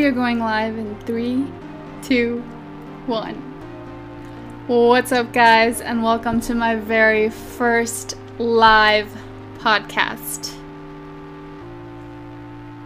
We 0.00 0.06
are 0.06 0.12
going 0.12 0.38
live 0.38 0.78
in 0.78 0.98
three, 1.00 1.44
two, 2.00 2.40
one. 3.04 3.34
What's 4.66 5.12
up, 5.12 5.30
guys, 5.30 5.82
and 5.82 6.02
welcome 6.02 6.40
to 6.40 6.54
my 6.54 6.76
very 6.76 7.28
first 7.28 8.16
live 8.38 9.14
podcast. 9.58 10.56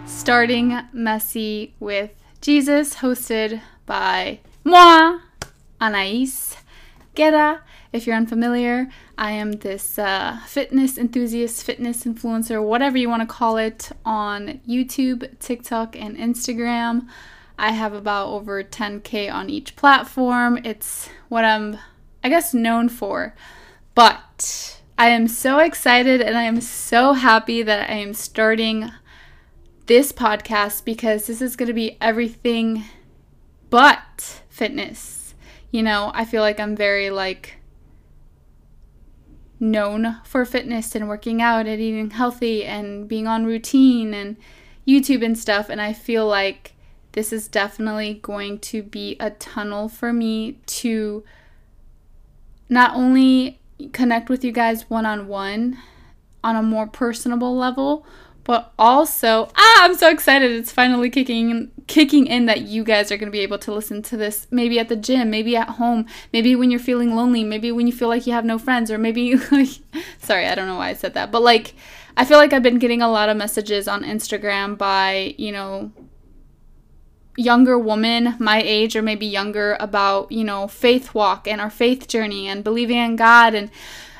Starting 0.06 0.76
Messy 0.92 1.76
with 1.78 2.10
Jesus, 2.40 2.96
hosted 2.96 3.62
by 3.86 4.40
moi, 4.64 5.20
Anaiz 5.80 6.56
Guerra. 7.14 7.62
If 7.92 8.08
you're 8.08 8.16
unfamiliar, 8.16 8.88
I 9.16 9.32
am 9.32 9.52
this 9.52 9.98
uh, 9.98 10.40
fitness 10.46 10.98
enthusiast, 10.98 11.64
fitness 11.64 12.04
influencer, 12.04 12.62
whatever 12.62 12.98
you 12.98 13.08
want 13.08 13.22
to 13.22 13.32
call 13.32 13.56
it, 13.56 13.92
on 14.04 14.60
YouTube, 14.68 15.38
TikTok, 15.38 15.96
and 15.96 16.16
Instagram. 16.16 17.06
I 17.58 17.70
have 17.70 17.92
about 17.92 18.28
over 18.28 18.64
10k 18.64 19.32
on 19.32 19.48
each 19.48 19.76
platform. 19.76 20.58
It's 20.64 21.08
what 21.28 21.44
I'm, 21.44 21.78
I 22.24 22.28
guess, 22.28 22.52
known 22.52 22.88
for. 22.88 23.34
But 23.94 24.80
I 24.98 25.08
am 25.08 25.28
so 25.28 25.58
excited 25.58 26.20
and 26.20 26.36
I 26.36 26.42
am 26.42 26.60
so 26.60 27.12
happy 27.12 27.62
that 27.62 27.88
I 27.88 27.94
am 27.94 28.14
starting 28.14 28.90
this 29.86 30.12
podcast 30.12 30.84
because 30.84 31.26
this 31.26 31.40
is 31.40 31.54
going 31.54 31.68
to 31.68 31.72
be 31.72 31.96
everything 32.00 32.84
but 33.70 34.42
fitness. 34.48 35.34
You 35.70 35.82
know, 35.82 36.10
I 36.14 36.24
feel 36.24 36.42
like 36.42 36.58
I'm 36.58 36.74
very 36.74 37.10
like 37.10 37.56
known 39.64 40.18
for 40.24 40.44
fitness 40.44 40.94
and 40.94 41.08
working 41.08 41.40
out 41.40 41.66
and 41.66 41.80
eating 41.80 42.10
healthy 42.10 42.64
and 42.64 43.08
being 43.08 43.26
on 43.26 43.46
routine 43.46 44.14
and 44.14 44.36
YouTube 44.86 45.24
and 45.24 45.38
stuff. 45.38 45.68
And 45.68 45.80
I 45.80 45.92
feel 45.92 46.26
like 46.26 46.72
this 47.12 47.32
is 47.32 47.48
definitely 47.48 48.14
going 48.22 48.58
to 48.58 48.82
be 48.82 49.16
a 49.18 49.30
tunnel 49.30 49.88
for 49.88 50.12
me 50.12 50.58
to 50.66 51.24
not 52.68 52.94
only 52.94 53.60
connect 53.92 54.28
with 54.28 54.44
you 54.44 54.52
guys 54.52 54.88
one 54.90 55.06
on 55.06 55.28
one 55.28 55.78
on 56.42 56.56
a 56.56 56.62
more 56.62 56.86
personable 56.86 57.56
level, 57.56 58.06
but 58.44 58.72
also 58.78 59.48
ah 59.56 59.84
i'm 59.84 59.94
so 59.94 60.10
excited. 60.10 60.50
It's 60.50 60.70
finally 60.70 61.10
kicking 61.10 61.70
kicking 61.86 62.26
in 62.26 62.46
that 62.46 62.62
you 62.62 62.84
guys 62.84 63.10
are 63.10 63.16
going 63.16 63.28
to 63.28 63.32
be 63.32 63.40
able 63.40 63.58
to 63.58 63.72
listen 63.72 64.02
to 64.02 64.16
this 64.16 64.46
maybe 64.50 64.78
at 64.78 64.88
the 64.88 64.96
gym 64.96 65.30
maybe 65.30 65.56
at 65.56 65.70
home 65.70 66.06
maybe 66.32 66.56
when 66.56 66.70
you're 66.70 66.80
feeling 66.80 67.14
lonely 67.14 67.44
maybe 67.44 67.70
when 67.70 67.86
you 67.86 67.92
feel 67.92 68.08
like 68.08 68.26
you 68.26 68.32
have 68.32 68.44
no 68.44 68.58
friends 68.58 68.90
or 68.90 68.96
maybe 68.96 69.36
like 69.50 69.68
sorry 70.18 70.46
i 70.46 70.54
don't 70.54 70.66
know 70.66 70.76
why 70.76 70.88
i 70.88 70.94
said 70.94 71.14
that 71.14 71.30
but 71.30 71.42
like 71.42 71.74
i 72.16 72.24
feel 72.24 72.38
like 72.38 72.52
i've 72.52 72.62
been 72.62 72.78
getting 72.78 73.02
a 73.02 73.10
lot 73.10 73.28
of 73.28 73.36
messages 73.36 73.86
on 73.86 74.02
instagram 74.02 74.78
by 74.78 75.34
you 75.36 75.52
know 75.52 75.92
younger 77.36 77.78
woman 77.78 78.36
my 78.38 78.62
age 78.62 78.94
or 78.94 79.02
maybe 79.02 79.26
younger 79.26 79.76
about 79.80 80.30
you 80.30 80.44
know 80.44 80.68
faith 80.68 81.14
walk 81.14 81.48
and 81.48 81.60
our 81.60 81.70
faith 81.70 82.06
journey 82.06 82.46
and 82.46 82.62
believing 82.62 82.96
in 82.96 83.16
god 83.16 83.54
and 83.54 83.70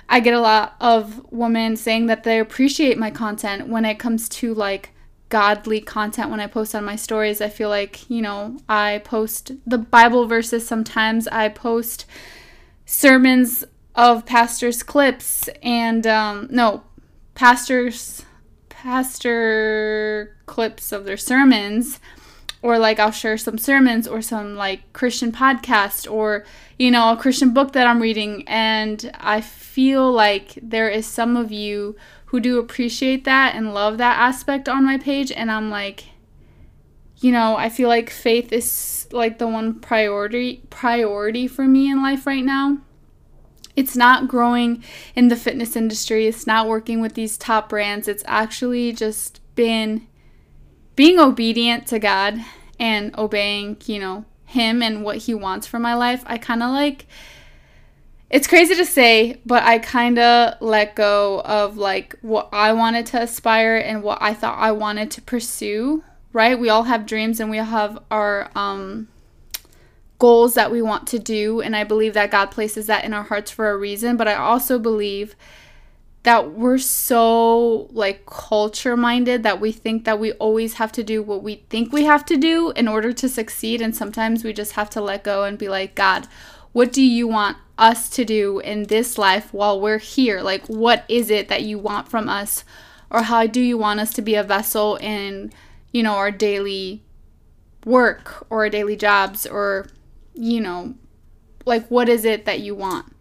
I 0.09 0.21
get 0.21 0.35
a 0.35 0.41
lot 0.41 0.77
of 0.81 1.33
women 1.33 1.77
saying 1.77 2.07
that 2.07 2.25
they 2.25 2.39
appreciate 2.39 2.99
my 2.99 3.11
content 3.11 3.69
when 3.69 3.85
it 3.85 3.99
comes 3.99 4.29
to 4.31 4.55
like 4.55 4.91
godly 5.29 5.81
content 5.81 6.31
when 6.31 6.41
I 6.41 6.47
post 6.47 6.75
on 6.75 6.85
my 6.85 6.97
stories. 6.97 7.41
I 7.41 7.49
feel 7.49 7.69
like, 7.69 8.09
you 8.09 8.23
know, 8.23 8.59
I 8.69 9.03
post 9.05 9.53
the 9.67 9.79
Bible 9.79 10.27
verses 10.27 10.67
sometimes, 10.67 11.27
I 11.29 11.49
post 11.49 12.07
sermons 12.87 13.65
of 13.95 14.27
pastors' 14.27 14.83
clips 14.83 15.49
and, 15.63 16.07
um, 16.07 16.49
no, 16.51 16.83
pastors, 17.35 18.25
pastor 18.69 20.37
clips 20.47 20.93
of 20.93 21.05
their 21.05 21.17
sermons 21.17 22.01
or 22.65 22.79
like 22.79 22.99
I'll 22.99 23.11
share 23.11 23.37
some 23.37 23.59
sermons 23.59 24.09
or 24.09 24.23
some 24.23 24.57
like 24.57 24.91
Christian 24.95 25.31
podcast 25.31 26.11
or 26.11 26.47
you 26.79 26.91
know 26.91 27.13
a 27.13 27.17
Christian 27.17 27.53
book 27.53 27.75
that 27.75 27.87
I'm 27.87 28.01
reading 28.01 28.43
and 28.49 29.13
I 29.21 29.43
feel 29.43 30.11
like 30.11 30.59
there 30.63 30.89
is 30.89 31.05
some 31.07 31.37
of 31.37 31.53
you 31.53 31.95
who 32.25 32.41
do 32.41 32.59
appreciate 32.59 33.25
that 33.25 33.55
and 33.55 33.75
love 33.75 33.99
that 33.99 34.19
aspect 34.19 34.67
on 34.67 34.83
my 34.83 34.97
page 34.97 35.31
and 35.31 35.51
I'm 35.51 35.69
like 35.69 36.05
you 37.19 37.31
know 37.31 37.55
I 37.55 37.69
feel 37.69 37.91
like 37.91 38.09
faith 38.09 38.51
is 38.51 39.09
like 39.13 39.37
the 39.37 39.47
one 39.47 39.79
priority 39.79 40.63
priority 40.71 41.47
for 41.47 41.65
me 41.65 41.91
in 41.91 42.03
life 42.03 42.27
right 42.27 42.45
now. 42.45 42.79
It's 43.77 43.95
not 43.95 44.27
growing 44.27 44.83
in 45.15 45.29
the 45.29 45.37
fitness 45.37 45.77
industry. 45.77 46.29
It's 46.29 46.47
not 46.47 46.69
working 46.69 47.01
with 47.01 47.13
these 47.13 47.37
top 47.37 47.69
brands. 47.69 48.09
It's 48.09 48.23
actually 48.27 48.93
just 48.93 49.41
been 49.55 50.07
being 50.97 51.19
obedient 51.19 51.87
to 51.89 51.99
God 51.99 52.39
and 52.79 53.17
obeying, 53.17 53.77
you 53.87 53.99
know, 53.99 54.25
Him 54.45 54.83
and 54.83 55.05
what 55.05 55.19
He 55.19 55.35
wants 55.35 55.67
for 55.67 55.79
my 55.79 55.95
life, 55.95 56.23
I 56.27 56.39
kind 56.39 56.63
of 56.63 56.71
like. 56.71 57.07
It's 58.31 58.49
crazy 58.49 58.75
to 58.75 58.85
say, 58.85 59.41
but 59.47 59.63
I 59.63 59.79
kind 59.79 60.19
of 60.19 60.61
let 60.61 60.97
go 60.97 61.41
of 61.43 61.77
like 61.77 62.17
what 62.21 62.49
I 62.53 62.73
wanted 62.73 63.07
to 63.07 63.23
aspire 63.23 63.77
and 63.77 64.03
what 64.03 64.19
I 64.21 64.35
thought 64.35 64.59
I 64.59 64.73
wanted 64.73 65.11
to 65.13 65.23
pursue, 65.23 66.03
right? 66.33 66.59
We 66.59 66.69
all 66.69 66.85
have 66.85 67.07
dreams 67.07 67.39
and 67.39 67.49
we 67.51 67.59
all 67.59 67.67
have 67.67 68.03
our 68.11 68.51
um 68.57 69.09
goals 70.19 70.55
that 70.55 70.71
we 70.71 70.81
want 70.81 71.07
to 71.09 71.19
do 71.19 71.61
and 71.61 71.77
I 71.77 71.85
believe 71.85 72.15
that 72.15 72.31
God 72.31 72.47
places 72.47 72.87
that 72.87 73.05
in 73.05 73.13
our 73.13 73.25
hearts 73.25 73.51
for 73.51 73.71
a 73.71 73.77
reason, 73.77 74.17
but 74.17 74.27
I 74.27 74.35
also 74.35 74.79
believe 74.79 75.37
that 76.25 76.53
we're 76.53 76.79
so 76.79 77.89
like 77.93 78.27
culture 78.27 78.97
minded 78.97 79.43
that 79.43 79.61
we 79.61 79.73
think 79.73 80.05
that 80.05 80.19
we 80.19 80.33
always 80.33 80.75
have 80.75 80.93
to 80.93 81.05
do 81.05 81.23
what 81.23 81.43
we 81.43 81.57
think 81.71 81.93
we 81.93 82.05
have 82.05 82.25
to 82.27 82.37
do 82.37 82.71
in 82.73 82.89
order 82.89 83.13
to 83.13 83.29
succeed 83.29 83.81
and 83.81 83.95
sometimes 83.95 84.43
we 84.43 84.53
just 84.53 84.73
have 84.73 84.91
to 84.91 85.01
let 85.01 85.23
go 85.23 85.45
and 85.45 85.59
be 85.59 85.69
like 85.69 85.95
god 85.95 86.27
what 86.75 86.93
do 86.93 87.03
you 87.03 87.29
want 87.29 87.57
us 87.79 88.09
to 88.11 88.25
do 88.25 88.59
in 88.59 88.85
this 88.85 89.17
life 89.17 89.55
while 89.55 89.81
we're 89.81 89.99
here? 89.99 90.41
Like 90.43 90.67
what 90.67 91.05
is 91.09 91.31
it 91.31 91.49
that 91.49 91.63
you 91.63 91.79
want 91.79 92.09
from 92.09 92.29
us? 92.29 92.65
Or 93.11 93.23
how 93.23 93.47
do 93.47 93.61
you 93.61 93.79
want 93.79 94.01
us 94.01 94.13
to 94.15 94.23
be 94.23 94.35
a 94.35 94.43
vessel 94.43 94.97
in 94.97 95.53
you 95.93 96.03
know 96.03 96.15
our 96.15 96.33
daily 96.33 97.03
work 97.85 98.45
or 98.51 98.65
our 98.65 98.69
daily 98.69 98.97
jobs 98.97 99.47
or 99.47 99.87
you 100.35 100.61
know 100.61 100.95
like 101.65 101.87
what 101.87 102.09
is 102.09 102.25
it 102.25 102.45
that 102.45 102.59
you 102.59 102.75
want 102.75 103.15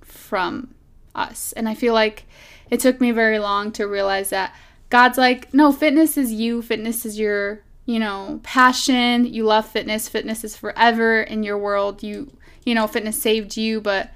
from 0.00 0.73
us. 1.14 1.52
And 1.52 1.68
I 1.68 1.74
feel 1.74 1.94
like 1.94 2.26
it 2.70 2.80
took 2.80 3.00
me 3.00 3.10
very 3.10 3.38
long 3.38 3.72
to 3.72 3.86
realize 3.86 4.30
that 4.30 4.54
God's 4.90 5.18
like, 5.18 5.52
no, 5.52 5.72
fitness 5.72 6.16
is 6.16 6.32
you, 6.32 6.62
fitness 6.62 7.04
is 7.04 7.18
your, 7.18 7.62
you 7.86 7.98
know, 7.98 8.40
passion. 8.42 9.24
You 9.26 9.44
love 9.44 9.66
fitness. 9.66 10.08
Fitness 10.08 10.44
is 10.44 10.56
forever 10.56 11.22
in 11.22 11.42
your 11.42 11.58
world. 11.58 12.02
You, 12.02 12.36
you 12.64 12.74
know, 12.74 12.86
fitness 12.86 13.20
saved 13.20 13.56
you, 13.56 13.80
but 13.80 14.10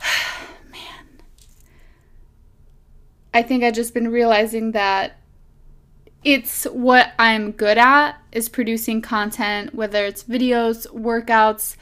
man. 0.70 1.20
I 3.32 3.42
think 3.42 3.62
I've 3.62 3.74
just 3.74 3.94
been 3.94 4.08
realizing 4.08 4.72
that 4.72 5.18
it's 6.24 6.64
what 6.64 7.12
I'm 7.20 7.52
good 7.52 7.78
at 7.78 8.16
is 8.32 8.48
producing 8.48 9.00
content, 9.00 9.74
whether 9.74 10.04
it's 10.04 10.24
videos, 10.24 10.88
workouts, 10.88 11.76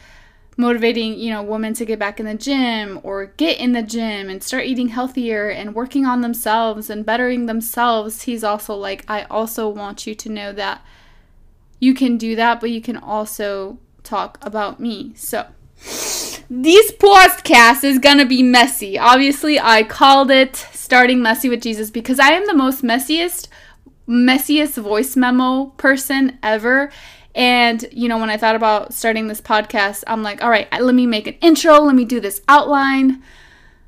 motivating, 0.57 1.19
you 1.19 1.31
know, 1.31 1.43
women 1.43 1.75
to 1.75 1.85
get 1.85 1.99
back 1.99 2.21
in 2.21 2.27
the 2.27 2.35
gym 2.35 3.01
or 3.03 3.27
get 3.27 3.59
in 3.59 3.73
the 3.73 3.83
gym 3.83 4.29
and 4.29 4.43
start 4.43 4.65
eating 4.65 4.89
healthier 4.89 5.49
and 5.49 5.75
working 5.75 6.07
on 6.07 6.21
themselves 6.21 6.91
and 6.91 7.05
bettering 7.05 7.47
themselves, 7.47 8.23
he's 8.23 8.45
also 8.45 8.75
like, 8.75 9.05
I 9.09 9.23
also 9.25 9.69
want 9.69 10.07
you 10.07 10.15
to 10.15 10.29
know 10.29 10.53
that 10.53 10.83
you 11.81 11.95
can 11.95 12.17
do 12.17 12.37
that, 12.37 12.61
but 12.61 12.71
you 12.71 12.81
can 12.81 12.97
also 12.97 13.79
talk 14.03 14.39
about 14.43 14.81
me. 14.81 15.13
So, 15.17 15.47
this 16.49 16.93
podcast 16.93 17.85
is 17.85 17.99
gonna 17.99 18.27
be 18.27 18.43
messy. 18.43 18.99
Obviously, 18.99 19.59
I 19.59 19.83
called 19.83 20.31
it 20.31 20.57
starting 20.73 21.23
messy 21.23 21.49
with 21.49 21.63
Jesus 21.63 21.91
because 21.91 22.21
I 22.21 22.33
am 22.33 22.47
the 22.47 22.55
most 22.55 22.83
messiest, 22.83 23.49
messiest 24.09 24.81
voice 24.81 25.17
memo 25.17 25.67
person 25.77 26.39
ever. 26.43 26.91
And, 27.35 27.85
you 27.91 28.09
know, 28.09 28.19
when 28.19 28.31
I 28.31 28.37
thought 28.37 28.55
about 28.55 28.95
starting 28.95 29.27
this 29.27 29.41
podcast, 29.41 30.05
I'm 30.07 30.23
like, 30.23 30.43
all 30.43 30.51
right, 30.51 30.69
let 30.81 30.95
me 30.95 31.07
make 31.07 31.27
an 31.27 31.35
intro, 31.41 31.81
let 31.81 31.95
me 31.95 32.05
do 32.05 32.21
this 32.21 32.41
outline, 32.47 33.23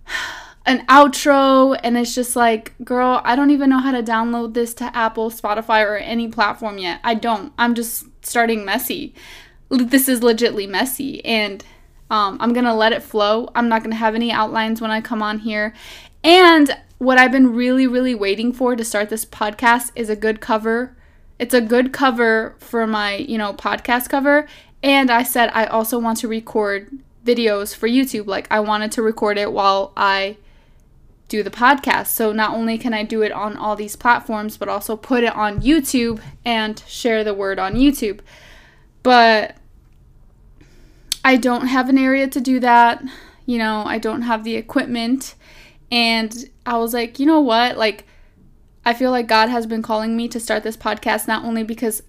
an 0.66 0.84
outro. 0.86 1.78
And 1.82 1.96
it's 1.96 2.14
just 2.14 2.34
like, 2.34 2.74
girl, 2.84 3.20
I 3.24 3.36
don't 3.36 3.50
even 3.50 3.70
know 3.70 3.78
how 3.78 3.92
to 3.92 4.02
download 4.02 4.54
this 4.54 4.74
to 4.74 4.96
Apple, 4.96 5.30
Spotify, 5.30 5.84
or 5.84 5.96
any 5.96 6.26
platform 6.26 6.78
yet. 6.78 7.00
I 7.04 7.14
don't. 7.14 7.52
I'm 7.56 7.74
just 7.74 8.06
starting 8.22 8.64
messy. 8.64 9.14
This 9.68 10.08
is 10.08 10.20
legitly 10.20 10.68
messy. 10.68 11.24
And 11.24 11.64
um, 12.10 12.38
I'm 12.40 12.52
to 12.64 12.74
let 12.74 12.92
it 12.92 13.02
flow. 13.02 13.48
I'm 13.54 13.68
not 13.68 13.80
to 13.92 13.96
have 13.96 14.16
any 14.16 14.32
outlines 14.32 14.80
when 14.80 14.90
I 14.90 15.00
come 15.00 15.22
on 15.22 15.40
here. 15.40 15.72
And 16.24 16.76
what 16.98 17.18
I've 17.18 17.32
been 17.32 17.54
really, 17.54 17.86
really 17.86 18.14
waiting 18.14 18.52
for 18.52 18.74
to 18.74 18.84
start 18.84 19.08
this 19.08 19.24
podcast 19.24 19.92
is 19.94 20.08
a 20.08 20.16
good 20.16 20.40
cover 20.40 20.96
it's 21.38 21.54
a 21.54 21.60
good 21.60 21.92
cover 21.92 22.54
for 22.58 22.86
my, 22.86 23.16
you 23.16 23.38
know, 23.38 23.52
podcast 23.52 24.08
cover. 24.08 24.46
And 24.82 25.10
I 25.10 25.22
said 25.22 25.50
I 25.52 25.66
also 25.66 25.98
want 25.98 26.18
to 26.18 26.28
record 26.28 26.90
videos 27.24 27.74
for 27.74 27.88
YouTube. 27.88 28.26
Like 28.26 28.46
I 28.50 28.60
wanted 28.60 28.92
to 28.92 29.02
record 29.02 29.36
it 29.38 29.52
while 29.52 29.92
I 29.96 30.36
do 31.28 31.42
the 31.42 31.50
podcast. 31.50 32.06
So 32.06 32.32
not 32.32 32.54
only 32.54 32.78
can 32.78 32.94
I 32.94 33.02
do 33.02 33.22
it 33.22 33.32
on 33.32 33.56
all 33.56 33.76
these 33.76 33.96
platforms, 33.96 34.56
but 34.56 34.68
also 34.68 34.96
put 34.96 35.24
it 35.24 35.34
on 35.34 35.60
YouTube 35.60 36.20
and 36.44 36.82
share 36.86 37.24
the 37.24 37.34
word 37.34 37.58
on 37.58 37.74
YouTube. 37.74 38.20
But 39.02 39.56
I 41.24 41.36
don't 41.36 41.66
have 41.66 41.88
an 41.88 41.98
area 41.98 42.28
to 42.28 42.40
do 42.40 42.60
that. 42.60 43.02
You 43.44 43.58
know, 43.58 43.82
I 43.84 43.98
don't 43.98 44.22
have 44.22 44.44
the 44.44 44.54
equipment. 44.54 45.34
And 45.90 46.48
I 46.64 46.78
was 46.78 46.94
like, 46.94 47.18
you 47.18 47.26
know 47.26 47.40
what? 47.40 47.76
Like, 47.76 48.06
I 48.86 48.94
feel 48.94 49.10
like 49.10 49.26
God 49.26 49.48
has 49.48 49.66
been 49.66 49.82
calling 49.82 50.16
me 50.16 50.28
to 50.28 50.38
start 50.38 50.62
this 50.62 50.76
podcast 50.76 51.26
not 51.26 51.44
only 51.44 51.64
because 51.64 52.04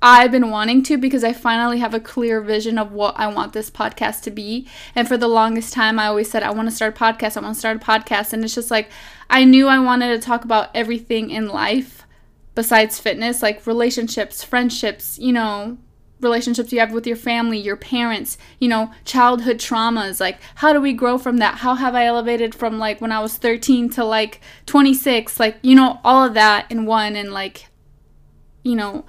I've 0.00 0.30
been 0.30 0.48
wanting 0.48 0.84
to 0.84 0.96
because 0.96 1.24
I 1.24 1.32
finally 1.32 1.80
have 1.80 1.92
a 1.92 1.98
clear 1.98 2.40
vision 2.40 2.78
of 2.78 2.92
what 2.92 3.18
I 3.18 3.26
want 3.26 3.52
this 3.52 3.68
podcast 3.68 4.22
to 4.22 4.30
be. 4.30 4.68
And 4.94 5.08
for 5.08 5.16
the 5.16 5.26
longest 5.26 5.72
time, 5.72 5.98
I 5.98 6.06
always 6.06 6.30
said, 6.30 6.44
I 6.44 6.52
want 6.52 6.68
to 6.68 6.74
start 6.74 6.94
a 6.94 6.98
podcast. 7.02 7.36
I 7.36 7.40
want 7.40 7.54
to 7.54 7.58
start 7.58 7.78
a 7.78 7.80
podcast. 7.80 8.32
And 8.32 8.44
it's 8.44 8.54
just 8.54 8.70
like, 8.70 8.90
I 9.28 9.44
knew 9.44 9.66
I 9.66 9.80
wanted 9.80 10.14
to 10.14 10.24
talk 10.24 10.44
about 10.44 10.70
everything 10.72 11.30
in 11.30 11.48
life 11.48 12.06
besides 12.54 13.00
fitness, 13.00 13.42
like 13.42 13.66
relationships, 13.66 14.44
friendships, 14.44 15.18
you 15.18 15.32
know, 15.32 15.78
relationships 16.24 16.72
you 16.72 16.80
have 16.80 16.92
with 16.92 17.06
your 17.06 17.16
family, 17.16 17.58
your 17.58 17.76
parents, 17.76 18.36
you 18.58 18.68
know, 18.68 18.90
childhood 19.04 19.58
traumas. 19.58 20.20
Like, 20.20 20.38
how 20.56 20.72
do 20.72 20.80
we 20.80 20.92
grow 20.92 21.18
from 21.18 21.36
that? 21.36 21.58
How 21.58 21.74
have 21.74 21.94
I 21.94 22.06
elevated 22.06 22.54
from 22.54 22.78
like 22.78 23.00
when 23.00 23.12
I 23.12 23.20
was 23.20 23.36
13 23.36 23.90
to 23.90 24.04
like 24.04 24.40
26? 24.66 25.38
Like, 25.38 25.58
you 25.62 25.76
know, 25.76 26.00
all 26.02 26.24
of 26.26 26.34
that 26.34 26.70
in 26.70 26.86
one. 26.86 27.14
And 27.14 27.32
like, 27.32 27.68
you 28.64 28.74
know, 28.74 29.04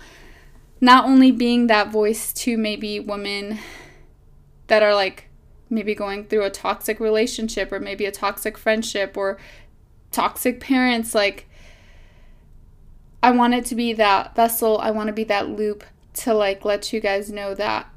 not 0.79 1.05
only 1.05 1.31
being 1.31 1.67
that 1.67 1.91
voice 1.91 2.31
to 2.33 2.57
maybe 2.57 2.99
women 2.99 3.57
that 4.67 4.83
are 4.83 4.93
like 4.93 5.29
maybe 5.69 5.95
going 5.95 6.25
through 6.25 6.43
a 6.43 6.49
toxic 6.51 6.99
relationship 6.99 7.71
or 7.71 7.79
maybe 7.79 8.05
a 8.05 8.11
toxic 8.11 8.57
friendship 8.57 9.17
or 9.17 9.37
toxic 10.11 10.59
parents 10.59 11.15
like 11.15 11.47
I 13.25 13.31
want 13.31 13.55
it 13.55 13.65
to 13.65 13.75
be 13.75 13.91
that 13.93 14.35
vessel, 14.35 14.77
I 14.77 14.91
want 14.91 15.07
to 15.07 15.13
be 15.13 15.23
that 15.23 15.49
loop 15.49 15.83
to 16.15 16.33
like 16.33 16.65
let 16.65 16.91
you 16.93 16.99
guys 16.99 17.31
know 17.31 17.53
that 17.55 17.87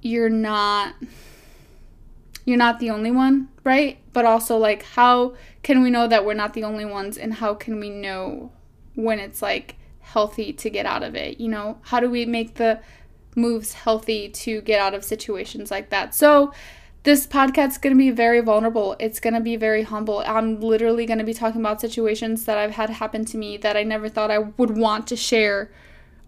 you're 0.00 0.28
not 0.28 0.94
you're 2.44 2.58
not 2.58 2.80
the 2.80 2.90
only 2.90 3.12
one, 3.12 3.48
right? 3.62 3.98
But 4.12 4.24
also 4.24 4.56
like 4.56 4.82
how 4.82 5.34
can 5.62 5.82
we 5.82 5.90
know 5.90 6.08
that 6.08 6.24
we're 6.24 6.34
not 6.34 6.54
the 6.54 6.64
only 6.64 6.84
ones 6.84 7.16
and 7.16 7.34
how 7.34 7.54
can 7.54 7.78
we 7.78 7.88
know 7.88 8.50
when 8.94 9.18
it's 9.18 9.40
like 9.40 9.76
healthy 10.00 10.52
to 10.52 10.70
get 10.70 10.86
out 10.86 11.02
of 11.02 11.14
it? 11.14 11.40
You 11.40 11.48
know, 11.48 11.78
how 11.82 12.00
do 12.00 12.10
we 12.10 12.26
make 12.26 12.54
the 12.54 12.80
moves 13.34 13.72
healthy 13.72 14.28
to 14.28 14.60
get 14.62 14.80
out 14.80 14.94
of 14.94 15.04
situations 15.04 15.70
like 15.70 15.90
that? 15.90 16.14
So, 16.14 16.52
this 17.04 17.26
podcast 17.26 17.70
is 17.70 17.78
going 17.78 17.94
to 17.94 17.98
be 17.98 18.10
very 18.10 18.40
vulnerable. 18.40 18.94
It's 19.00 19.18
going 19.18 19.34
to 19.34 19.40
be 19.40 19.56
very 19.56 19.82
humble. 19.82 20.22
I'm 20.24 20.60
literally 20.60 21.04
going 21.04 21.18
to 21.18 21.24
be 21.24 21.34
talking 21.34 21.60
about 21.60 21.80
situations 21.80 22.44
that 22.44 22.58
I've 22.58 22.70
had 22.72 22.90
happen 22.90 23.24
to 23.24 23.36
me 23.36 23.56
that 23.56 23.76
I 23.76 23.82
never 23.82 24.08
thought 24.08 24.30
I 24.30 24.38
would 24.38 24.76
want 24.76 25.08
to 25.08 25.16
share 25.16 25.72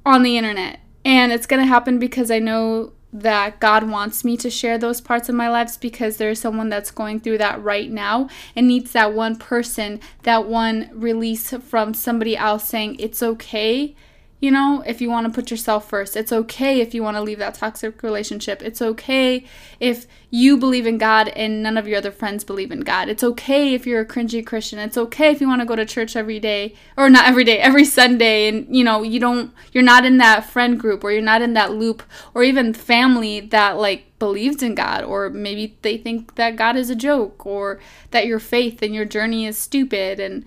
on 0.05 0.23
the 0.23 0.37
internet. 0.37 0.81
And 1.05 1.33
it's 1.33 1.47
going 1.47 1.61
to 1.61 1.67
happen 1.67 1.99
because 1.99 2.31
I 2.31 2.39
know 2.39 2.93
that 3.13 3.61
God 3.61 3.89
wants 3.89 4.25
me 4.25 4.37
to 4.39 4.51
share 4.51 4.77
those 4.77 5.01
parts 5.01 5.29
of 5.29 5.37
my 5.37 5.49
lives 5.49 5.77
because 5.77 6.17
there's 6.17 6.41
someone 6.41 6.69
that's 6.69 6.91
going 6.91 7.21
through 7.21 7.39
that 7.39 7.63
right 7.63 7.89
now 7.89 8.29
and 8.57 8.67
needs 8.67 8.91
that 8.93 9.15
one 9.15 9.37
person, 9.37 10.01
that 10.25 10.47
one 10.47 10.91
release 10.93 11.51
from 11.51 11.95
somebody 11.95 12.37
else 12.37 12.65
saying 12.65 12.97
it's 12.99 13.23
okay 13.23 13.95
you 14.45 14.51
know, 14.51 14.83
if 14.87 15.01
you 15.01 15.09
want 15.09 15.27
to 15.27 15.33
put 15.33 15.51
yourself 15.51 15.89
first, 15.89 16.17
it's 16.17 16.31
okay 16.31 16.83
if 16.83 16.93
you 16.93 17.03
want 17.03 17.17
to 17.17 17.23
leave 17.23 17.39
that 17.39 17.55
toxic 17.55 18.03
relationship. 18.03 18.61
It's 18.63 18.83
okay 18.83 19.47
if 19.81 20.07
you 20.29 20.59
believe 20.59 20.87
in 20.87 20.99
God 20.99 21.29
and 21.29 21.63
none 21.63 21.79
of 21.79 21.89
your 21.89 21.97
other 21.97 22.11
friends 22.11 22.45
believe 22.45 22.71
in 22.71 22.81
God. 22.81 23.09
It's 23.09 23.25
okay 23.25 23.73
if 23.73 23.87
you're 23.87 24.03
a 24.03 24.07
cringy 24.07 24.45
Christian. 24.45 24.79
It's 24.79 24.99
okay 24.99 25.31
if 25.31 25.41
you 25.41 25.49
want 25.49 25.63
to 25.63 25.67
go 25.67 25.75
to 25.75 25.87
church 25.87 26.15
every 26.15 26.39
day 26.41 26.75
or 26.99 27.09
not 27.09 27.27
every 27.27 27.45
day, 27.45 27.59
every 27.69 27.87
Sunday 27.87 28.47
and 28.49 28.77
you 28.77 28.85
know, 28.85 29.03
you 29.03 29.19
don't 29.19 29.51
you're 29.73 29.83
not 29.83 30.05
in 30.05 30.19
that 30.19 30.45
friend 30.45 30.79
group 30.79 31.03
or 31.03 31.11
you're 31.11 31.23
not 31.23 31.41
in 31.41 31.55
that 31.55 31.73
loop 31.73 32.03
or 32.35 32.43
even 32.43 32.75
family 32.75 33.41
that 33.41 33.79
like 33.79 34.19
believes 34.19 34.63
in 34.63 34.75
God 34.75 35.05
or 35.05 35.31
maybe 35.31 35.79
they 35.81 35.97
think 35.97 36.35
that 36.35 36.57
God 36.57 36.77
is 36.77 36.91
a 36.91 36.95
joke 36.95 37.47
or 37.47 37.81
that 38.11 38.27
your 38.27 38.39
faith 38.39 38.83
and 38.83 38.95
your 38.95 39.07
journey 39.07 39.47
is 39.47 39.57
stupid 39.57 40.21
and 40.21 40.45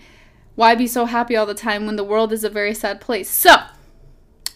why 0.53 0.75
be 0.75 0.85
so 0.85 1.05
happy 1.05 1.35
all 1.35 1.47
the 1.47 1.55
time 1.55 1.87
when 1.87 1.95
the 1.95 2.03
world 2.03 2.31
is 2.31 2.43
a 2.43 2.49
very 2.49 2.75
sad 2.75 3.01
place? 3.01 3.29
So, 3.29 3.55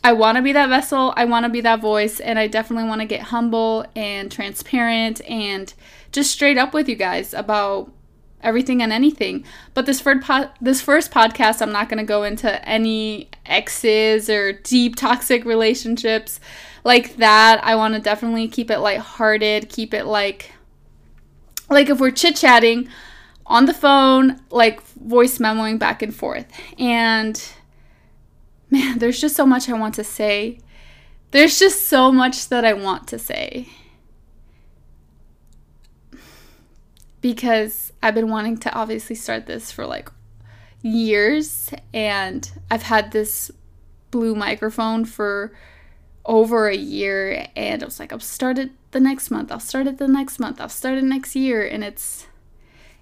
I 0.03 0.13
want 0.13 0.37
to 0.37 0.41
be 0.41 0.51
that 0.53 0.69
vessel, 0.69 1.13
I 1.15 1.25
want 1.25 1.45
to 1.45 1.49
be 1.49 1.61
that 1.61 1.79
voice, 1.79 2.19
and 2.19 2.39
I 2.39 2.47
definitely 2.47 2.87
want 2.87 3.01
to 3.01 3.07
get 3.07 3.21
humble 3.21 3.85
and 3.95 4.31
transparent 4.31 5.21
and 5.29 5.71
just 6.11 6.31
straight 6.31 6.57
up 6.57 6.73
with 6.73 6.89
you 6.89 6.95
guys 6.95 7.33
about 7.33 7.91
everything 8.41 8.81
and 8.81 8.91
anything. 8.91 9.45
But 9.75 9.85
this 9.85 10.01
first 10.01 10.25
po- 10.25 10.49
this 10.59 10.81
first 10.81 11.11
podcast, 11.11 11.61
I'm 11.61 11.71
not 11.71 11.87
going 11.87 11.99
to 11.99 12.03
go 12.03 12.23
into 12.23 12.67
any 12.67 13.29
exes 13.45 14.29
or 14.29 14.53
deep 14.53 14.95
toxic 14.95 15.45
relationships 15.45 16.39
like 16.83 17.17
that. 17.17 17.63
I 17.63 17.75
want 17.75 17.93
to 17.93 17.99
definitely 17.99 18.47
keep 18.47 18.71
it 18.71 18.79
lighthearted, 18.79 19.69
keep 19.69 19.93
it 19.93 20.05
like 20.05 20.51
like 21.69 21.89
if 21.89 21.99
we're 21.99 22.11
chit-chatting 22.11 22.89
on 23.45 23.65
the 23.65 23.73
phone, 23.73 24.41
like 24.49 24.81
voice 24.81 25.37
memoing 25.37 25.77
back 25.77 26.01
and 26.01 26.13
forth. 26.13 26.47
And 26.79 27.41
man, 28.71 28.97
there's 28.99 29.21
just 29.21 29.35
so 29.35 29.45
much 29.45 29.69
I 29.69 29.73
want 29.73 29.95
to 29.95 30.03
say. 30.03 30.59
There's 31.31 31.59
just 31.59 31.87
so 31.87 32.11
much 32.11 32.49
that 32.49 32.65
I 32.65 32.73
want 32.73 33.07
to 33.09 33.19
say. 33.19 33.69
Because 37.21 37.93
I've 38.01 38.15
been 38.15 38.29
wanting 38.29 38.57
to 38.57 38.73
obviously 38.73 39.15
start 39.15 39.45
this 39.45 39.71
for 39.71 39.85
like 39.85 40.09
years, 40.81 41.71
and 41.93 42.49
I've 42.71 42.83
had 42.83 43.11
this 43.11 43.51
blue 44.09 44.33
microphone 44.33 45.05
for 45.05 45.53
over 46.25 46.67
a 46.67 46.75
year, 46.75 47.47
and 47.55 47.83
I 47.83 47.85
was 47.85 47.99
like, 47.99 48.11
I'll 48.11 48.19
start 48.19 48.57
it 48.57 48.71
the 48.91 48.99
next 48.99 49.29
month, 49.29 49.51
I'll 49.51 49.59
start 49.59 49.87
it 49.87 49.99
the 49.99 50.07
next 50.07 50.39
month, 50.39 50.59
I'll 50.59 50.69
start 50.69 50.97
it 50.97 51.03
next 51.03 51.35
year, 51.35 51.65
and 51.65 51.83
it's 51.83 52.27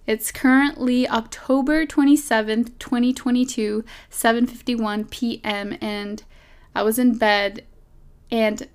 it's 0.08 0.32
currently 0.32 1.08
October 1.08 1.86
27th, 1.86 2.78
2022, 2.80 3.84
7:51 4.12 5.10
p.m. 5.10 5.78
and 5.82 6.24
I 6.74 6.84
was 6.84 6.98
in 6.98 7.18
bed 7.18 7.66
and 8.32 8.68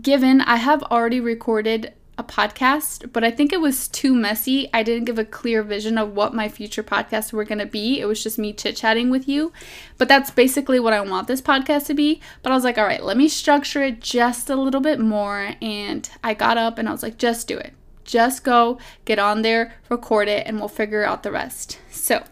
given 0.00 0.40
I 0.40 0.56
have 0.56 0.82
already 0.84 1.20
recorded 1.20 1.92
a 2.16 2.22
podcast, 2.22 3.12
but 3.12 3.24
I 3.24 3.30
think 3.30 3.52
it 3.52 3.60
was 3.60 3.88
too 3.88 4.14
messy. 4.14 4.70
I 4.72 4.82
didn't 4.82 5.04
give 5.04 5.18
a 5.18 5.24
clear 5.24 5.62
vision 5.62 5.98
of 5.98 6.14
what 6.14 6.34
my 6.34 6.48
future 6.48 6.82
podcasts 6.82 7.32
were 7.32 7.44
going 7.44 7.58
to 7.58 7.66
be. 7.66 8.00
It 8.00 8.06
was 8.06 8.22
just 8.22 8.38
me 8.38 8.52
chit 8.52 8.76
chatting 8.76 9.10
with 9.10 9.28
you. 9.28 9.52
But 9.98 10.08
that's 10.08 10.30
basically 10.30 10.78
what 10.78 10.92
I 10.92 11.00
want 11.00 11.26
this 11.26 11.42
podcast 11.42 11.86
to 11.86 11.94
be. 11.94 12.20
But 12.42 12.52
I 12.52 12.54
was 12.54 12.64
like, 12.64 12.78
all 12.78 12.86
right, 12.86 13.02
let 13.02 13.16
me 13.16 13.28
structure 13.28 13.82
it 13.82 14.00
just 14.00 14.48
a 14.48 14.56
little 14.56 14.80
bit 14.80 15.00
more. 15.00 15.54
And 15.60 16.08
I 16.22 16.34
got 16.34 16.56
up 16.56 16.78
and 16.78 16.88
I 16.88 16.92
was 16.92 17.02
like, 17.02 17.18
just 17.18 17.48
do 17.48 17.58
it. 17.58 17.74
Just 18.04 18.44
go, 18.44 18.78
get 19.04 19.18
on 19.18 19.42
there, 19.42 19.74
record 19.88 20.28
it, 20.28 20.46
and 20.46 20.58
we'll 20.58 20.68
figure 20.68 21.04
out 21.04 21.22
the 21.22 21.32
rest. 21.32 21.78
So 21.90 22.22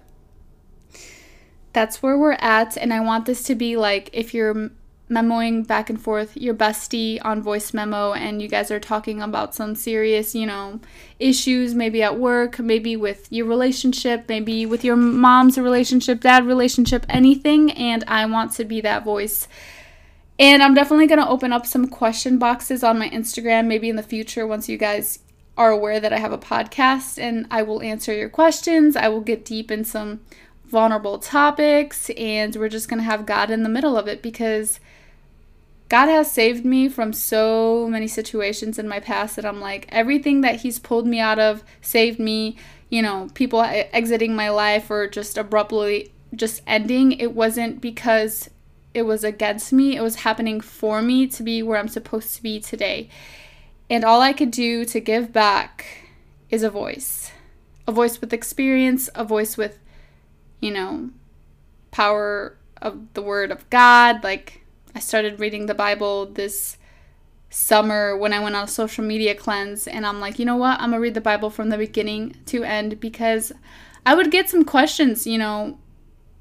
that's 1.73 2.03
where 2.03 2.19
we're 2.19 2.33
at. 2.33 2.77
And 2.77 2.93
I 2.93 3.01
want 3.01 3.27
this 3.27 3.43
to 3.45 3.55
be 3.55 3.77
like 3.77 4.11
if 4.13 4.35
you're 4.35 4.71
memoing 5.13 5.67
back 5.67 5.91
and 5.91 6.01
forth 6.01 6.37
your 6.37 6.55
bestie 6.55 7.21
on 7.23 7.43
voice 7.43 7.75
memo 7.75 8.13
and 8.13 8.41
you 8.41 8.49
guys 8.49 8.71
are 8.71 8.81
talking 8.81 9.21
about 9.21 9.55
some 9.55 9.75
serious, 9.75 10.35
you 10.35 10.47
know, 10.47 10.81
issues, 11.19 11.75
maybe 11.75 12.03
at 12.03 12.19
work, 12.19 12.59
maybe 12.59 12.97
with 12.97 13.31
your 13.31 13.47
relationship, 13.47 14.25
maybe 14.29 14.65
with 14.65 14.85
your 14.85 14.97
mom's 14.97 15.59
relationship, 15.59 16.21
dad 16.21 16.47
relationship, 16.47 17.05
anything. 17.09 17.71
And 17.73 18.05
I 18.09 18.25
want 18.27 18.53
to 18.55 18.65
be 18.65 18.81
that 18.81 19.05
voice. 19.05 19.49
And 20.39 20.63
I'm 20.63 20.75
definitely 20.75 21.07
going 21.07 21.21
to 21.21 21.29
open 21.29 21.53
up 21.53 21.67
some 21.67 21.89
question 21.89 22.39
boxes 22.39 22.83
on 22.83 22.99
my 22.99 23.09
Instagram 23.11 23.67
maybe 23.67 23.89
in 23.89 23.97
the 23.97 24.03
future 24.03 24.47
once 24.47 24.69
you 24.69 24.79
guys 24.79 25.19
are 25.57 25.71
aware 25.71 26.01
that 26.01 26.13
I 26.13 26.19
have 26.19 26.33
a 26.33 26.39
podcast 26.39 27.19
and 27.19 27.47
I 27.51 27.63
will 27.63 27.83
answer 27.83 28.15
your 28.15 28.29
questions. 28.29 28.97
I 28.97 29.09
will 29.09 29.21
get 29.21 29.45
deep 29.45 29.71
in 29.71 29.85
some 29.85 30.21
vulnerable 30.65 31.19
topics 31.19 32.11
and 32.11 32.57
we're 32.57 32.69
just 32.69 32.89
going 32.89 33.01
to 33.01 33.05
have 33.05 33.27
God 33.27 33.51
in 33.51 33.63
the 33.63 33.69
middle 33.69 33.97
of 33.97 34.09
it 34.09 34.23
because 34.23 34.81
God 35.91 36.07
has 36.07 36.33
saved 36.33 36.65
me 36.65 36.89
from 36.89 37.13
so 37.13 37.87
many 37.87 38.09
situations 38.09 38.79
in 38.79 38.89
my 38.89 38.99
past 38.99 39.37
that 39.37 39.45
I'm 39.45 39.61
like, 39.61 39.87
everything 39.91 40.41
that 40.41 40.61
He's 40.61 40.79
pulled 40.79 41.07
me 41.07 41.21
out 41.21 41.39
of 41.39 41.63
saved 41.83 42.19
me. 42.19 42.57
You 42.89 43.03
know, 43.03 43.29
people 43.35 43.63
exiting 43.63 44.35
my 44.35 44.49
life 44.49 44.91
or 44.91 45.07
just 45.07 45.37
abruptly 45.37 46.13
just 46.35 46.63
ending, 46.67 47.13
it 47.13 47.35
wasn't 47.35 47.81
because 47.81 48.49
it 48.95 49.03
was 49.03 49.25
against 49.25 49.73
me, 49.73 49.97
it 49.97 50.03
was 50.03 50.17
happening 50.17 50.61
for 50.61 51.03
me 51.03 51.27
to 51.27 51.43
be 51.43 51.63
where 51.63 51.79
I'm 51.79 51.89
supposed 51.89 52.35
to 52.37 52.43
be 52.43 52.61
today. 52.61 53.09
And 53.93 54.07
all 54.07 54.23
I 54.23 54.33
could 54.33 54.51
do 54.51 54.87
to 54.87 55.01
give 55.01 55.35
back 55.35 55.85
is 56.49 56.63
a 56.63 56.71
voice. 56.71 57.31
A 57.87 57.93
voice 57.93 58.23
with 58.23 58.33
experience, 58.33 59.11
a 59.15 59.23
voice 59.23 59.59
with, 59.59 59.79
you 60.61 60.71
know, 60.71 61.11
power 61.91 62.57
of 62.81 63.13
the 63.13 63.21
word 63.21 63.51
of 63.51 63.69
God. 63.69 64.25
Like, 64.25 64.65
I 64.95 65.01
started 65.01 65.41
reading 65.41 65.67
the 65.67 65.75
Bible 65.75 66.25
this 66.25 66.79
summer 67.51 68.17
when 68.17 68.33
I 68.33 68.41
went 68.41 68.57
on 68.57 68.65
a 68.65 68.69
social 68.69 69.05
media 69.05 69.35
cleanse 69.35 69.87
and 69.87 70.07
I'm 70.07 70.21
like, 70.21 70.39
you 70.39 70.47
know 70.47 70.57
what? 70.57 70.81
I'm 70.81 70.93
to 70.93 70.99
read 70.99 71.13
the 71.13 71.21
Bible 71.21 71.51
from 71.51 71.69
the 71.69 71.77
beginning 71.77 72.37
to 72.47 72.65
end 72.65 72.99
because 72.99 73.53
I 74.07 74.15
would 74.15 74.31
get 74.31 74.49
some 74.49 74.65
questions, 74.65 75.27
you 75.27 75.37
know, 75.37 75.79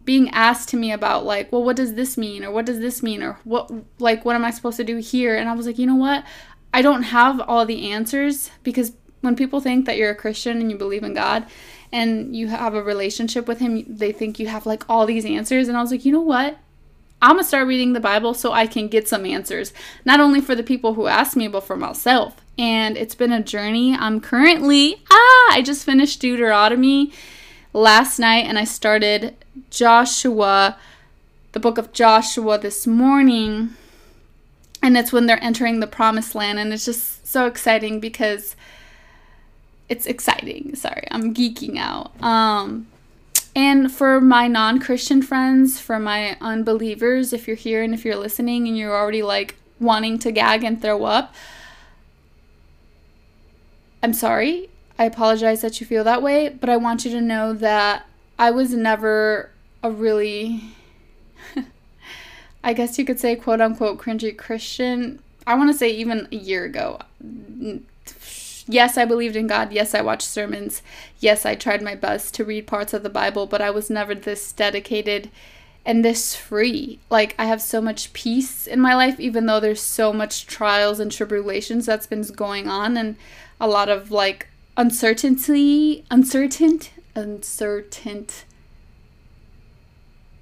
being 0.06 0.30
asked 0.30 0.70
to 0.70 0.78
me 0.78 0.92
about 0.92 1.26
like, 1.26 1.52
well, 1.52 1.64
what 1.64 1.76
does 1.76 1.96
this 1.96 2.18
mean 2.18 2.44
or 2.44 2.52
what 2.52 2.66
does 2.66 2.80
this 2.80 3.04
mean 3.04 3.22
or 3.22 3.38
what 3.44 3.70
like 4.00 4.26
what 4.26 4.36
am 4.36 4.46
I 4.46 4.52
supposed 4.52 4.78
to 4.78 4.84
do 4.84 4.98
here? 4.98 5.36
And 5.36 5.50
I 5.50 5.54
was 5.54 5.66
like, 5.68 5.78
you 5.78 5.86
know 5.86 5.96
what? 5.96 6.24
I 6.74 6.82
don't 6.82 7.04
have 7.04 7.42
all 7.42 7.66
the 7.66 7.92
answers 7.92 8.52
because 8.64 8.94
when 9.22 9.36
people 9.36 9.60
think 9.60 9.86
that 9.86 9.98
you're 9.98 10.12
a 10.12 10.16
Christian 10.16 10.60
and 10.60 10.72
you 10.72 10.78
believe 10.78 11.04
in 11.04 11.14
God 11.14 11.46
and 11.92 12.36
you 12.36 12.48
have 12.48 12.74
a 12.74 12.84
relationship 12.84 13.48
with 13.48 13.60
him, 13.60 13.84
they 13.88 14.12
think 14.12 14.40
you 14.40 14.48
have 14.48 14.66
like 14.66 14.90
all 14.90 15.06
these 15.06 15.26
answers 15.26 15.68
and 15.68 15.78
I 15.78 15.82
was 15.82 15.92
like, 15.92 16.06
you 16.06 16.12
know 16.12 16.22
what? 16.22 16.58
I'm 17.22 17.36
gonna 17.36 17.44
start 17.44 17.68
reading 17.68 17.94
the 17.94 18.00
Bible 18.00 18.34
so 18.34 18.52
I 18.52 18.66
can 18.66 18.88
get 18.88 19.08
some 19.08 19.26
answers, 19.26 19.74
not 20.06 20.20
only 20.20 20.42
for 20.42 20.56
the 20.56 20.64
people 20.64 20.96
who 20.96 21.06
ask 21.06 21.38
me, 21.38 21.48
but 21.48 21.62
for 21.64 21.76
myself. 21.78 22.38
And 22.58 22.98
it's 22.98 23.14
been 23.14 23.32
a 23.32 23.44
journey. 23.44 23.94
I'm 23.94 24.20
currently, 24.20 25.04
ah, 25.12 25.54
I 25.54 25.62
just 25.64 25.86
finished 25.86 26.20
Deuteronomy 26.20 27.14
last 27.74 28.18
night 28.18 28.46
and 28.46 28.58
I 28.58 28.64
started 28.64 29.36
Joshua, 29.70 30.78
the 31.52 31.60
book 31.60 31.78
of 31.78 31.94
Joshua 31.94 32.58
this 32.58 32.88
morning. 32.88 33.76
And 34.82 34.98
it's 34.98 35.14
when 35.14 35.28
they're 35.28 35.44
entering 35.44 35.80
the 35.80 35.88
promised 35.88 36.34
land. 36.36 36.60
And 36.60 36.74
it's 36.74 36.86
just 36.86 37.28
so 37.28 37.46
exciting 37.46 38.00
because 38.00 38.56
it's 39.90 40.06
exciting. 40.06 40.76
Sorry, 40.76 41.08
I'm 41.12 41.34
geeking 41.34 41.78
out. 41.78 42.12
Um, 42.24 42.88
and 43.56 43.92
for 43.92 44.22
my 44.22 44.48
non 44.48 44.80
Christian 44.80 45.22
friends, 45.22 45.80
for 45.80 46.00
my 46.00 46.38
unbelievers, 46.40 47.34
if 47.34 47.48
you're 47.48 47.58
here 47.58 47.84
and 47.84 47.94
if 47.94 48.06
you're 48.06 48.16
listening 48.16 48.68
and 48.68 48.78
you're 48.78 48.96
already 48.96 49.24
like 49.24 49.56
wanting 49.80 50.18
to 50.20 50.32
gag 50.32 50.64
and 50.64 50.82
throw 50.82 51.04
up, 51.04 51.36
I'm 54.02 54.14
sorry. 54.14 54.70
I 54.98 55.06
apologize 55.06 55.62
that 55.62 55.80
you 55.80 55.88
feel 55.88 56.04
that 56.04 56.22
way, 56.22 56.50
but 56.50 56.70
I 56.70 56.78
want 56.78 57.06
you 57.06 57.12
to 57.12 57.22
know 57.22 57.54
that 57.54 58.06
I 58.38 58.52
was 58.52 58.74
never 58.74 59.52
a 59.84 59.92
really, 59.92 60.64
I 62.64 62.74
guess 62.74 62.98
you 62.98 63.06
could 63.06 63.20
say, 63.20 63.36
quote 63.36 63.62
unquote, 63.62 64.00
cringy 64.00 64.38
Christian. 64.38 65.20
I 65.48 65.56
want 65.56 65.72
to 65.72 65.78
say 65.78 65.90
even 65.90 66.28
a 66.32 66.36
year 66.36 66.66
ago 66.66 67.00
yes, 68.68 68.98
I 68.98 69.06
believed 69.06 69.36
in 69.36 69.48
God. 69.48 69.72
Yes, 69.72 69.94
I 69.94 70.02
watched 70.02 70.28
sermons. 70.28 70.82
Yes, 71.20 71.46
I 71.46 71.56
tried 71.56 71.82
my 71.82 71.96
best 71.96 72.34
to 72.36 72.46
read 72.46 72.68
parts 72.68 72.94
of 72.94 73.04
the 73.04 73.10
Bible, 73.10 73.46
but 73.46 73.62
I 73.62 73.70
was 73.70 73.90
never 73.90 74.16
this 74.16 74.52
dedicated 74.52 75.30
and 75.86 76.06
this 76.06 76.36
free. 76.36 77.00
Like, 77.10 77.36
I 77.38 77.46
have 77.46 77.62
so 77.62 77.82
much 77.82 78.14
peace 78.14 78.68
in 78.68 78.80
my 78.80 78.96
life, 78.96 79.20
even 79.20 79.46
though 79.46 79.60
there's 79.60 79.82
so 79.82 80.14
much 80.14 80.46
trials 80.46 81.00
and 81.00 81.12
tribulations 81.12 81.86
that's 81.86 82.08
been 82.08 82.24
going 82.24 82.68
on, 82.68 82.98
and 82.98 83.16
a 83.60 83.68
lot 83.68 83.90
of 83.90 84.12
like 84.12 84.48
uncertainty, 84.78 86.06
uncertain, 86.10 86.82
uncertain. 87.16 88.28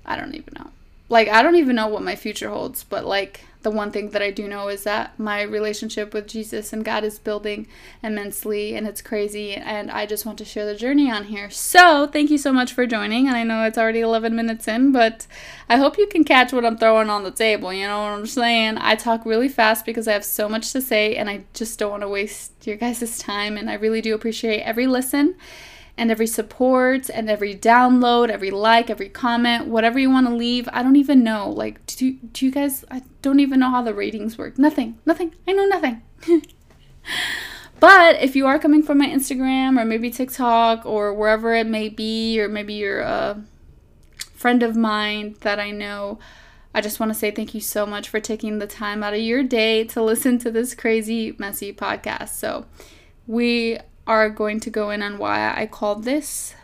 I 0.06 0.16
don't 0.16 0.36
even 0.36 0.54
know. 0.58 0.72
Like, 1.10 1.28
I 1.28 1.42
don't 1.42 1.56
even 1.56 1.76
know 1.76 1.88
what 1.88 2.04
my 2.04 2.16
future 2.16 2.50
holds, 2.50 2.84
but 2.84 3.06
like, 3.06 3.42
the 3.62 3.72
one 3.72 3.92
thing 3.92 4.12
that 4.12 4.22
I 4.22 4.32
do 4.32 4.48
know 4.48 4.70
is 4.70 4.84
that 4.84 5.20
my 5.20 5.42
relationship 5.42 6.14
with 6.14 6.28
Jesus 6.28 6.72
and 6.72 6.86
God 6.86 7.04
is 7.04 7.20
building 7.20 7.68
immensely 8.02 8.74
and 8.74 8.88
it's 8.88 9.02
crazy 9.02 9.54
and 9.54 9.92
I 9.92 10.06
just 10.06 10.26
want 10.26 10.38
to 10.38 10.46
share 10.46 10.66
the 10.66 10.76
journey 10.76 11.12
on 11.12 11.26
here. 11.26 11.50
So, 11.50 12.08
thank 12.08 12.30
you 12.30 12.38
so 12.38 12.54
much 12.54 12.72
for 12.72 12.86
joining. 12.86 13.28
And 13.28 13.36
I 13.36 13.44
know 13.44 13.64
it's 13.66 13.78
already 13.78 14.00
11 14.00 14.34
minutes 14.34 14.68
in, 14.68 14.94
but 14.94 15.28
I 15.68 15.76
hope 15.76 15.98
you 15.98 16.08
can 16.08 16.24
catch 16.24 16.54
what 16.54 16.64
I'm 16.64 16.78
throwing 16.78 17.10
on 17.10 17.24
the 17.24 17.32
table. 17.32 17.74
You 17.74 17.88
know 17.88 18.00
what 18.00 18.14
I'm 18.14 18.26
saying? 18.26 18.78
I 18.80 18.96
talk 18.96 19.26
really 19.26 19.50
fast 19.50 19.86
because 19.86 20.08
I 20.08 20.14
have 20.14 20.26
so 20.26 20.48
much 20.48 20.72
to 20.72 20.82
say 20.82 21.18
and 21.18 21.30
I 21.30 21.44
just 21.54 21.78
don't 21.80 21.92
want 21.92 22.04
to 22.04 22.10
waste 22.10 22.66
your 22.66 22.78
guys' 22.78 23.18
time 23.18 23.58
and 23.58 23.70
I 23.70 23.74
really 23.74 24.02
do 24.02 24.16
appreciate 24.16 24.62
every 24.62 24.88
listen 24.88 25.36
and 26.00 26.10
every 26.10 26.28
support 26.28 27.10
and 27.10 27.30
every 27.30 27.54
download, 27.54 28.30
every 28.30 28.52
like, 28.52 28.90
every 28.90 29.10
comment, 29.10 29.68
whatever 29.68 30.00
you 30.00 30.10
want 30.10 30.28
to 30.28 30.34
leave. 30.34 30.70
I 30.72 30.82
don't 30.82 30.96
even 30.96 31.24
know. 31.26 31.50
Like, 31.50 31.86
do, 31.86 32.14
do 32.14 32.46
you 32.46 32.52
guys, 32.52 32.86
I 32.90 33.04
don't 33.22 33.42
even 33.42 33.60
know 33.60 33.70
how 33.70 33.82
the 33.82 33.94
ratings 33.94 34.38
work. 34.38 34.58
Nothing, 34.58 34.98
nothing. 35.06 35.36
I 35.46 35.52
know 35.52 35.66
nothing. 35.66 36.02
but 37.82 38.22
if 38.22 38.34
you 38.34 38.48
are 38.48 38.58
coming 38.58 38.82
from 38.82 38.98
my 38.98 39.08
Instagram 39.08 39.78
or 39.78 39.84
maybe 39.84 40.10
TikTok 40.10 40.86
or 40.86 41.14
wherever 41.14 41.54
it 41.54 41.68
may 41.68 41.90
be, 41.90 42.40
or 42.40 42.48
maybe 42.48 42.76
you're 42.76 43.02
a 43.02 43.44
friend 44.34 44.64
of 44.64 44.78
mine 44.78 45.36
that 45.42 45.60
I 45.60 45.72
know, 45.72 46.18
I 46.74 46.80
just 46.80 47.02
want 47.02 47.12
to 47.12 47.18
say 47.18 47.30
thank 47.30 47.54
you 47.54 47.60
so 47.60 47.86
much 47.86 48.08
for 48.08 48.22
taking 48.22 48.60
the 48.60 48.68
time 48.68 49.04
out 49.04 49.14
of 49.14 49.20
your 49.20 49.44
day 49.44 49.84
to 49.84 50.02
listen 50.02 50.40
to 50.40 50.50
this 50.50 50.74
crazy, 50.74 51.36
messy 51.38 51.74
podcast. 51.74 52.30
So, 52.30 52.68
we 53.28 53.80
are 54.10 54.28
going 54.28 54.60
to 54.60 54.72
go 54.72 54.90
in 54.90 55.04
on 55.04 55.20
why 55.20 55.54
I 55.56 55.68
called 55.68 56.04
this 56.04 56.56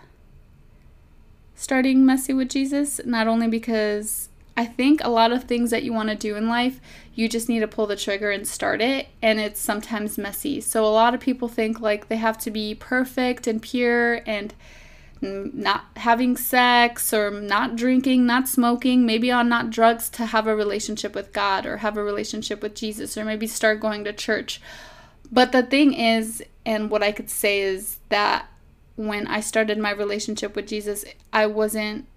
starting 1.54 2.04
messy 2.04 2.34
with 2.34 2.50
Jesus, 2.50 3.00
not 3.06 3.28
only 3.28 3.48
because 3.48 4.30
I 4.58 4.66
think 4.66 5.04
a 5.04 5.10
lot 5.10 5.32
of 5.32 5.44
things 5.44 5.70
that 5.70 5.84
you 5.84 5.94
want 5.94 6.10
to 6.10 6.16
do 6.16 6.36
in 6.36 6.50
life, 6.50 6.82
you 7.14 7.30
just 7.30 7.48
need 7.48 7.60
to 7.60 7.68
pull 7.68 7.86
the 7.86 7.96
trigger 7.96 8.32
and 8.32 8.48
start 8.48 8.82
it, 8.82 9.08
and 9.22 9.40
it's 9.40 9.60
sometimes 9.60 10.18
messy. 10.18 10.60
So, 10.60 10.84
a 10.84 10.88
lot 10.88 11.14
of 11.14 11.22
people 11.22 11.48
think 11.48 11.80
like 11.80 12.08
they 12.08 12.16
have 12.16 12.40
to 12.40 12.52
be 12.52 12.74
perfect 12.74 13.46
and 13.46 13.62
pure 13.62 14.22
and 14.26 14.54
not 15.22 15.86
having 15.98 16.36
sex 16.36 17.14
or 17.14 17.30
not 17.30 17.76
drinking, 17.76 18.26
not 18.26 18.48
smoking, 18.48 19.06
maybe 19.06 19.32
on 19.32 19.48
not 19.48 19.70
drugs 19.70 20.10
to 20.10 20.26
have 20.26 20.48
a 20.48 20.56
relationship 20.56 21.14
with 21.14 21.32
God 21.32 21.68
or 21.68 21.78
have 21.78 21.96
a 21.96 22.04
relationship 22.04 22.64
with 22.64 22.76
Jesus 22.76 23.18
or 23.18 23.24
maybe 23.24 23.46
start 23.46 23.80
going 23.80 24.04
to 24.04 24.14
church. 24.14 24.60
But 25.32 25.52
the 25.52 25.64
thing 25.64 25.94
is, 25.94 26.44
and 26.66 26.90
what 26.90 27.04
I 27.04 27.12
could 27.12 27.30
say 27.30 27.62
is 27.62 28.00
that 28.10 28.48
when 28.96 29.28
I 29.28 29.42
started 29.42 29.78
my 29.78 29.92
relationship 29.92 30.56
with 30.56 30.68
Jesus, 30.68 31.06
I 31.34 31.46
wasn't 31.46 32.08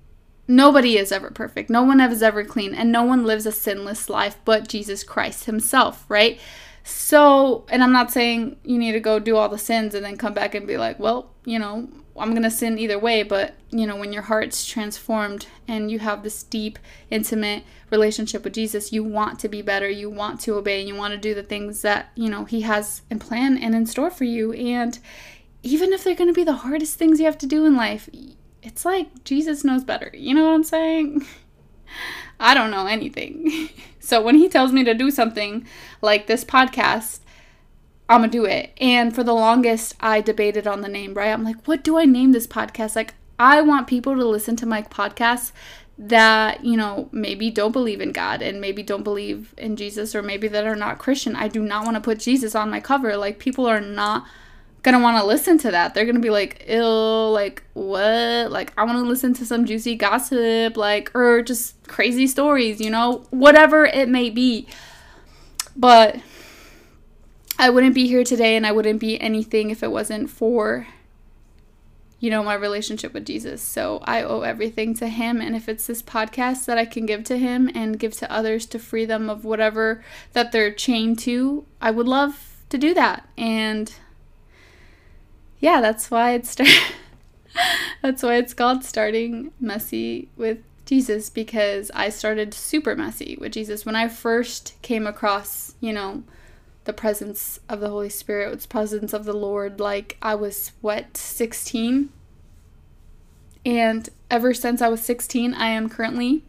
Nobody 0.51 0.97
is 0.97 1.13
ever 1.13 1.31
perfect. 1.31 1.69
No 1.69 1.83
one 1.83 2.01
is 2.01 2.23
ever 2.23 2.43
clean, 2.43 2.75
and 2.75 2.91
no 2.91 3.03
one 3.03 3.25
lives 3.27 3.45
a 3.45 3.53
sinless 3.53 4.09
life 4.09 4.39
but 4.47 4.67
Jesus 4.67 5.05
Christ 5.05 5.45
Himself, 5.45 6.07
right? 6.09 6.41
So, 6.83 7.67
and 7.69 7.83
I'm 7.83 7.93
not 7.93 8.11
saying 8.11 8.57
you 8.65 8.79
need 8.79 8.93
to 8.93 9.01
go 9.01 9.19
do 9.19 9.37
all 9.37 9.51
the 9.51 9.59
sins 9.59 9.95
and 9.95 10.03
then 10.03 10.17
come 10.17 10.33
back 10.33 10.55
and 10.55 10.67
be 10.67 10.79
like, 10.79 10.99
well, 10.99 11.35
you 11.45 11.59
know, 11.59 11.87
I'm 12.19 12.31
going 12.31 12.43
to 12.43 12.51
sin 12.51 12.79
either 12.79 12.99
way, 12.99 13.23
but, 13.23 13.55
you 13.71 13.87
know, 13.87 13.97
when 13.97 14.13
your 14.13 14.23
heart's 14.23 14.67
transformed 14.67 15.47
and 15.67 15.91
you 15.91 15.99
have 15.99 16.23
this 16.23 16.43
deep, 16.43 16.79
intimate 17.11 17.65
relationship 17.91 18.45
with 18.45 18.55
Jesus, 18.55 18.93
you 18.93 19.05
want 19.05 19.39
to 19.41 19.49
be 19.49 19.63
better, 19.63 19.89
you 19.89 20.11
want 20.11 20.41
to 20.41 20.55
obey, 20.55 20.81
and 20.81 20.89
you 20.89 20.95
want 20.95 21.13
to 21.13 21.19
do 21.19 21.35
the 21.35 21.43
things 21.43 21.83
that, 21.83 22.11
you 22.15 22.29
know, 22.29 22.45
He 22.45 22.63
has 22.63 23.03
in 23.11 23.19
plan 23.19 23.59
and 23.59 23.75
in 23.75 23.87
store 23.87 24.11
for 24.11 24.25
you. 24.25 24.53
And 24.53 24.99
even 25.63 25.93
if 25.93 26.05
they're 26.05 26.15
going 26.15 26.31
to 26.31 26.35
be 26.35 26.45
the 26.45 26.53
hardest 26.53 26.97
things 26.97 27.19
you 27.19 27.27
have 27.27 27.39
to 27.39 27.47
do 27.47 27.65
in 27.65 27.77
life, 27.77 28.09
it's 28.63 28.85
like 28.85 29.25
Jesus 29.25 29.65
knows 29.65 29.85
better. 29.85 30.11
You 30.15 30.35
know 30.35 30.45
what 30.45 30.55
I'm 30.55 30.65
saying? 30.65 31.27
I 32.41 32.55
don't 32.55 32.71
know 32.71 32.87
anything. 32.87 33.71
so 34.01 34.23
when 34.23 34.37
He 34.37 34.49
tells 34.49 34.73
me 34.73 34.85
to 34.85 34.95
do 34.95 35.11
something 35.11 35.67
like 36.01 36.27
this 36.27 36.45
podcast, 36.45 37.21
I'm 38.09 38.21
gonna 38.21 38.33
do 38.33 38.45
it. 38.47 38.73
And 38.81 39.15
for 39.15 39.23
the 39.23 39.35
longest, 39.35 39.95
I 40.01 40.21
debated 40.21 40.67
on 40.67 40.81
the 40.81 40.89
name, 40.89 41.15
right? 41.15 41.33
I'm 41.33 41.45
like, 41.45 41.67
what 41.67 41.85
do 41.85 41.99
I 41.99 42.05
name 42.05 42.33
this 42.33 42.47
podcast? 42.47 42.97
Like, 42.97 43.15
I 43.39 43.61
want 43.61 43.87
people 43.87 44.15
to 44.17 44.25
listen 44.27 44.57
to 44.57 44.67
my 44.67 44.83
podcast 44.83 45.53
that, 45.99 46.65
you 46.65 46.77
know, 46.77 47.09
maybe 47.13 47.51
don't 47.51 47.73
believe 47.73 48.01
in 48.01 48.13
God 48.13 48.41
and 48.41 48.61
maybe 48.61 48.83
don't 48.83 49.03
believe 49.03 49.53
in 49.59 49.77
Jesus 49.77 50.15
or 50.15 50.23
maybe 50.23 50.49
that 50.49 50.67
are 50.67 50.77
not 50.77 50.99
Christian. 50.99 51.37
I 51.37 51.49
do 51.49 51.61
not 51.61 51.85
want 51.85 51.97
to 51.97 52.01
put 52.01 52.19
Jesus 52.19 52.55
on 52.55 52.71
my 52.71 52.81
cover. 52.81 53.17
Like, 53.17 53.39
people 53.39 53.67
are 53.67 53.81
not 53.81 54.27
gonna 54.83 55.01
want 55.01 55.19
to 55.19 55.27
listen 55.27 55.59
to 55.59 55.71
that. 55.73 55.93
They're 55.93 56.07
gonna 56.07 56.21
be 56.21 56.31
like, 56.31 56.65
ill, 56.67 57.33
like, 57.33 57.63
what? 57.75 58.51
Like, 58.51 58.73
I 58.79 58.85
want 58.85 58.99
to 58.99 59.09
listen 59.09 59.35
to 59.35 59.45
some 59.45 59.67
juicy 59.67 59.97
gossip, 59.97 60.77
like, 60.77 61.15
or 61.15 61.43
just 61.43 61.87
crazy 61.89 62.27
stories, 62.27 62.81
you 62.81 62.91
know, 62.91 63.27
whatever 63.31 63.85
it 63.85 64.09
may 64.09 64.31
be. 64.31 64.67
But 65.77 66.17
I 67.59 67.71
wouldn't 67.71 67.95
be 67.95 68.07
here 68.07 68.23
today 68.23 68.57
and 68.57 68.67
I 68.67 68.73
wouldn't 68.73 69.01
be 69.01 69.21
anything 69.21 69.71
if 69.71 69.83
it 69.83 69.91
wasn't 69.91 70.31
for 70.31 70.87
you 72.21 72.31
know 72.31 72.43
my 72.43 72.55
relationship 72.55 73.13
with 73.13 73.27
Jesus. 73.27 73.63
So 73.63 74.01
I 74.05 74.23
owe 74.23 74.41
everything 74.43 74.95
to 74.95 75.09
him 75.09 75.41
and 75.41 75.55
if 75.57 75.69
it's 75.69 75.87
this 75.87 76.03
podcast 76.03 76.67
that 76.67 76.79
I 76.79 76.85
can 76.85 77.07
give 77.07 77.25
to 77.25 77.39
him 77.39 77.71
and 77.75 77.99
give 77.99 78.13
to 78.15 78.33
others 78.33 78.67
to 78.67 78.79
free 78.79 79.05
them 79.05 79.29
of 79.29 79.45
whatever 79.45 80.03
that 80.33 80.53
they're 80.53 80.73
chained 80.73 81.19
to, 81.21 81.65
I 81.81 81.91
would 81.91 82.09
love 82.09 82.57
to 82.71 82.79
do 82.79 82.95
that. 82.95 83.29
And 83.37 83.93
yeah, 85.61 85.81
that's 85.81 86.11
why 86.11 86.33
it's 86.33 86.57
that's 88.03 88.23
why 88.23 88.37
it's 88.37 88.55
called 88.55 88.85
starting 88.85 89.53
messy 89.61 90.29
with 90.37 90.59
Jesus 90.87 91.29
because 91.29 91.91
I 91.95 92.09
started 92.09 92.55
super 92.55 92.97
messy 92.97 93.37
with 93.41 93.53
Jesus 93.53 93.85
when 93.85 93.97
I 93.97 94.09
first 94.09 94.75
came 94.83 95.07
across, 95.07 95.75
you 95.81 95.93
know, 95.93 96.23
the 96.89 96.93
presence 96.95 97.61
of 97.69 97.81
the 97.81 97.91
Holy 97.91 98.09
Spirit, 98.09 98.51
its 98.51 98.65
presence 98.65 99.13
of 99.13 99.27
the 99.27 99.35
Lord. 99.35 99.79
Like 99.79 100.17
I 100.23 100.35
was 100.35 100.73
what 100.81 101.19
16, 101.19 102.09
and 103.67 104.09
ever 104.31 104.55
since 104.55 104.81
I 104.81 104.89
was 104.89 105.03
16, 105.03 105.53
I 105.53 105.69
am 105.69 105.91
currently 105.91 106.45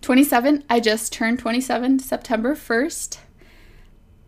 27. 0.00 0.64
I 0.70 0.80
just 0.80 1.12
turned 1.12 1.38
27 1.40 1.98
September 1.98 2.54
1st. 2.54 3.18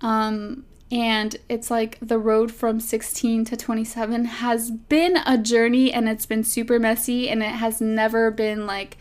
Um, 0.03 0.67
and 0.93 1.37
it's 1.49 1.71
like 1.71 1.97
the 2.03 2.19
road 2.19 2.53
from 2.53 2.79
16 2.79 3.47
to 3.47 3.57
27 3.57 4.27
has 4.27 4.71
been 4.71 5.17
a 5.25 5.39
journey 5.39 5.91
and 5.91 6.11
it's 6.11 6.27
been 6.27 6.45
super 6.45 6.79
messy 6.79 7.31
and 7.31 7.43
it 7.43 7.53
has 7.53 7.81
never 7.81 8.31
been 8.31 8.67
like 8.67 8.99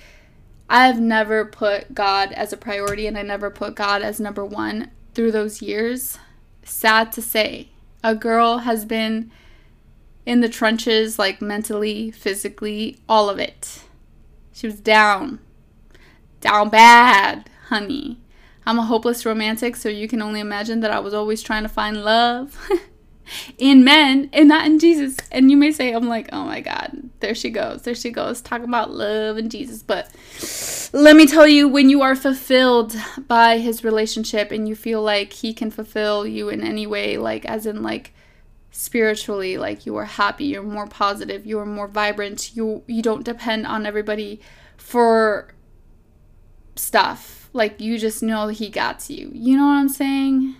I've 0.69 1.01
never 1.01 1.43
put 1.43 1.93
God 1.93 2.31
as 2.31 2.53
a 2.53 2.57
priority 2.57 3.05
and 3.05 3.17
I 3.17 3.21
never 3.21 3.49
put 3.49 3.75
God 3.75 4.01
as 4.01 4.21
number 4.21 4.45
1 4.45 4.89
through 5.13 5.31
those 5.31 5.61
years. 5.61 6.17
Sad 6.63 7.11
to 7.13 7.21
say, 7.21 7.69
a 8.03 8.15
girl 8.15 8.59
has 8.59 8.85
been 8.85 9.31
in 10.25 10.41
the 10.41 10.49
trenches 10.49 11.19
like 11.19 11.41
mentally, 11.41 12.11
physically, 12.11 12.99
all 13.07 13.29
of 13.29 13.39
it. 13.39 13.83
She 14.53 14.67
was 14.67 14.79
down. 14.79 15.39
Down 16.41 16.69
bad, 16.69 17.49
honey. 17.67 18.19
I'm 18.65 18.79
a 18.79 18.83
hopeless 18.83 19.25
romantic, 19.25 19.75
so 19.75 19.89
you 19.89 20.07
can 20.07 20.21
only 20.21 20.39
imagine 20.39 20.79
that 20.81 20.91
I 20.91 20.99
was 20.99 21.13
always 21.13 21.41
trying 21.41 21.63
to 21.63 21.69
find 21.69 22.03
love 22.03 22.57
in 23.57 23.83
men 23.83 24.29
and 24.33 24.49
not 24.49 24.65
in 24.65 24.79
Jesus. 24.79 25.17
And 25.31 25.49
you 25.49 25.57
may 25.57 25.71
say, 25.71 25.91
I'm 25.91 26.07
like, 26.07 26.29
oh 26.31 26.43
my 26.43 26.61
God, 26.61 27.09
there 27.19 27.35
she 27.35 27.49
goes. 27.49 27.83
There 27.83 27.95
she 27.95 28.11
goes, 28.11 28.41
Talk 28.41 28.63
about 28.63 28.91
love 28.91 29.37
and 29.37 29.49
Jesus. 29.51 29.83
But 29.83 30.09
let 30.93 31.15
me 31.15 31.25
tell 31.25 31.47
you, 31.47 31.67
when 31.67 31.89
you 31.89 32.01
are 32.01 32.15
fulfilled 32.15 32.95
by 33.27 33.57
his 33.57 33.83
relationship 33.83 34.51
and 34.51 34.67
you 34.67 34.75
feel 34.75 35.01
like 35.01 35.33
he 35.33 35.53
can 35.53 35.71
fulfill 35.71 36.25
you 36.25 36.49
in 36.49 36.61
any 36.61 36.87
way, 36.87 37.17
like, 37.17 37.45
as 37.45 37.65
in, 37.65 37.83
like, 37.83 38.13
spiritually 38.75 39.55
like 39.55 39.85
you 39.85 39.95
are 39.95 40.05
happy 40.05 40.45
you're 40.45 40.63
more 40.63 40.87
positive 40.87 41.45
you're 41.45 41.63
more 41.63 41.87
vibrant 41.87 42.55
you 42.55 42.81
you 42.87 43.03
don't 43.03 43.23
depend 43.23 43.67
on 43.67 43.85
everybody 43.85 44.41
for 44.77 45.53
stuff 46.75 47.43
like 47.53 47.79
you 47.79 47.97
just 47.97 48.23
know 48.23 48.47
he 48.47 48.69
got 48.69 49.09
you. 49.09 49.31
You 49.33 49.57
know 49.57 49.67
what 49.67 49.77
I'm 49.77 49.89
saying? 49.89 50.55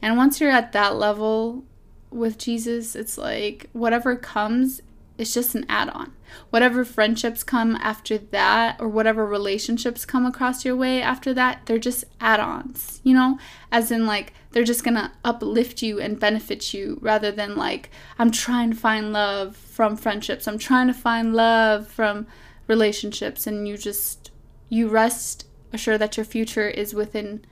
And 0.00 0.16
once 0.16 0.40
you're 0.40 0.50
at 0.50 0.72
that 0.72 0.96
level 0.96 1.64
with 2.10 2.38
Jesus, 2.38 2.94
it's 2.96 3.18
like 3.18 3.68
whatever 3.72 4.16
comes, 4.16 4.80
it's 5.16 5.34
just 5.34 5.54
an 5.54 5.66
add 5.68 5.88
on. 5.90 6.12
Whatever 6.50 6.84
friendships 6.84 7.42
come 7.42 7.76
after 7.76 8.18
that, 8.18 8.80
or 8.80 8.88
whatever 8.88 9.26
relationships 9.26 10.04
come 10.04 10.24
across 10.24 10.64
your 10.64 10.76
way 10.76 11.02
after 11.02 11.34
that, 11.34 11.66
they're 11.66 11.78
just 11.78 12.04
add 12.20 12.38
ons, 12.38 13.00
you 13.02 13.14
know? 13.14 13.38
As 13.72 13.90
in, 13.90 14.06
like, 14.06 14.32
they're 14.52 14.64
just 14.64 14.84
gonna 14.84 15.12
uplift 15.24 15.82
you 15.82 16.00
and 16.00 16.20
benefit 16.20 16.72
you 16.72 16.98
rather 17.00 17.32
than, 17.32 17.56
like, 17.56 17.90
I'm 18.18 18.30
trying 18.30 18.70
to 18.70 18.76
find 18.76 19.12
love 19.12 19.56
from 19.56 19.96
friendships, 19.96 20.46
I'm 20.46 20.58
trying 20.58 20.86
to 20.86 20.94
find 20.94 21.34
love 21.34 21.88
from 21.88 22.26
relationships, 22.66 23.46
and 23.46 23.66
you 23.66 23.76
just, 23.76 24.30
you 24.68 24.88
rest 24.88 25.46
assured 25.72 26.00
that 26.00 26.16
your 26.16 26.24
future 26.24 26.68
is 26.68 26.94
within 26.94 27.44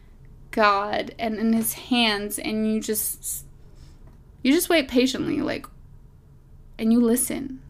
God 0.50 1.14
and 1.18 1.38
in 1.38 1.52
his 1.52 1.74
hands 1.74 2.38
and 2.38 2.72
you 2.72 2.80
just 2.80 3.45
you 4.46 4.52
just 4.52 4.68
wait 4.68 4.86
patiently 4.86 5.40
like 5.40 5.66
and 6.78 6.92
you 6.92 7.00
listen. 7.00 7.60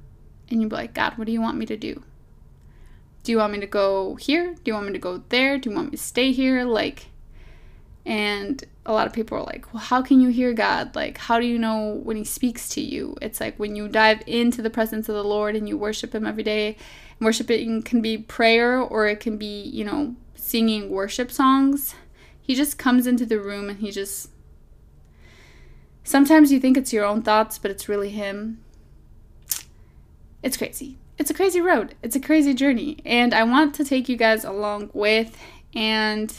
And 0.50 0.60
you 0.60 0.68
be 0.68 0.76
like 0.76 0.92
God 0.92 1.16
what 1.16 1.26
do 1.26 1.32
you 1.32 1.40
want 1.40 1.56
me 1.56 1.64
to 1.64 1.76
do? 1.76 2.02
Do 3.22 3.32
you 3.32 3.38
want 3.38 3.54
me 3.54 3.60
to 3.60 3.66
go 3.66 4.16
here? 4.16 4.54
Do 4.54 4.60
you 4.66 4.74
want 4.74 4.88
me 4.88 4.92
to 4.92 4.98
go 4.98 5.22
there? 5.30 5.56
Do 5.56 5.70
you 5.70 5.74
want 5.74 5.88
me 5.88 5.96
to 5.96 6.02
stay 6.02 6.32
here? 6.32 6.64
Like 6.64 7.06
and 8.04 8.62
a 8.84 8.92
lot 8.92 9.06
of 9.06 9.14
people 9.14 9.38
are 9.38 9.42
like 9.42 9.72
well 9.72 9.82
how 9.82 10.02
can 10.02 10.20
you 10.20 10.28
hear 10.28 10.52
God? 10.52 10.94
Like 10.94 11.16
how 11.16 11.40
do 11.40 11.46
you 11.46 11.58
know 11.58 11.98
when 12.04 12.18
he 12.18 12.24
speaks 12.24 12.68
to 12.70 12.82
you? 12.82 13.16
It's 13.22 13.40
like 13.40 13.58
when 13.58 13.74
you 13.74 13.88
dive 13.88 14.22
into 14.26 14.60
the 14.60 14.68
presence 14.68 15.08
of 15.08 15.14
the 15.14 15.24
Lord 15.24 15.56
and 15.56 15.66
you 15.66 15.78
worship 15.78 16.14
him 16.14 16.26
every 16.26 16.42
day 16.42 16.76
worshiping 17.22 17.80
can 17.80 18.02
be 18.02 18.18
prayer 18.18 18.78
or 18.78 19.06
it 19.06 19.20
can 19.20 19.38
be 19.38 19.62
you 19.62 19.82
know 19.82 20.14
singing 20.34 20.90
worship 20.90 21.32
songs. 21.32 21.94
He 22.38 22.54
just 22.54 22.76
comes 22.76 23.06
into 23.06 23.24
the 23.24 23.40
room 23.40 23.70
and 23.70 23.78
he 23.78 23.90
just. 23.90 24.28
Sometimes 26.06 26.52
you 26.52 26.60
think 26.60 26.76
it's 26.76 26.92
your 26.92 27.04
own 27.04 27.22
thoughts, 27.22 27.58
but 27.58 27.72
it's 27.72 27.88
really 27.88 28.10
him. 28.10 28.62
It's 30.40 30.56
crazy. 30.56 30.98
It's 31.18 31.30
a 31.30 31.34
crazy 31.34 31.60
road. 31.60 31.96
It's 32.00 32.14
a 32.14 32.20
crazy 32.20 32.54
journey. 32.54 32.98
And 33.04 33.34
I 33.34 33.42
want 33.42 33.74
to 33.74 33.84
take 33.84 34.08
you 34.08 34.16
guys 34.16 34.44
along 34.44 34.90
with. 34.92 35.36
And 35.74 36.32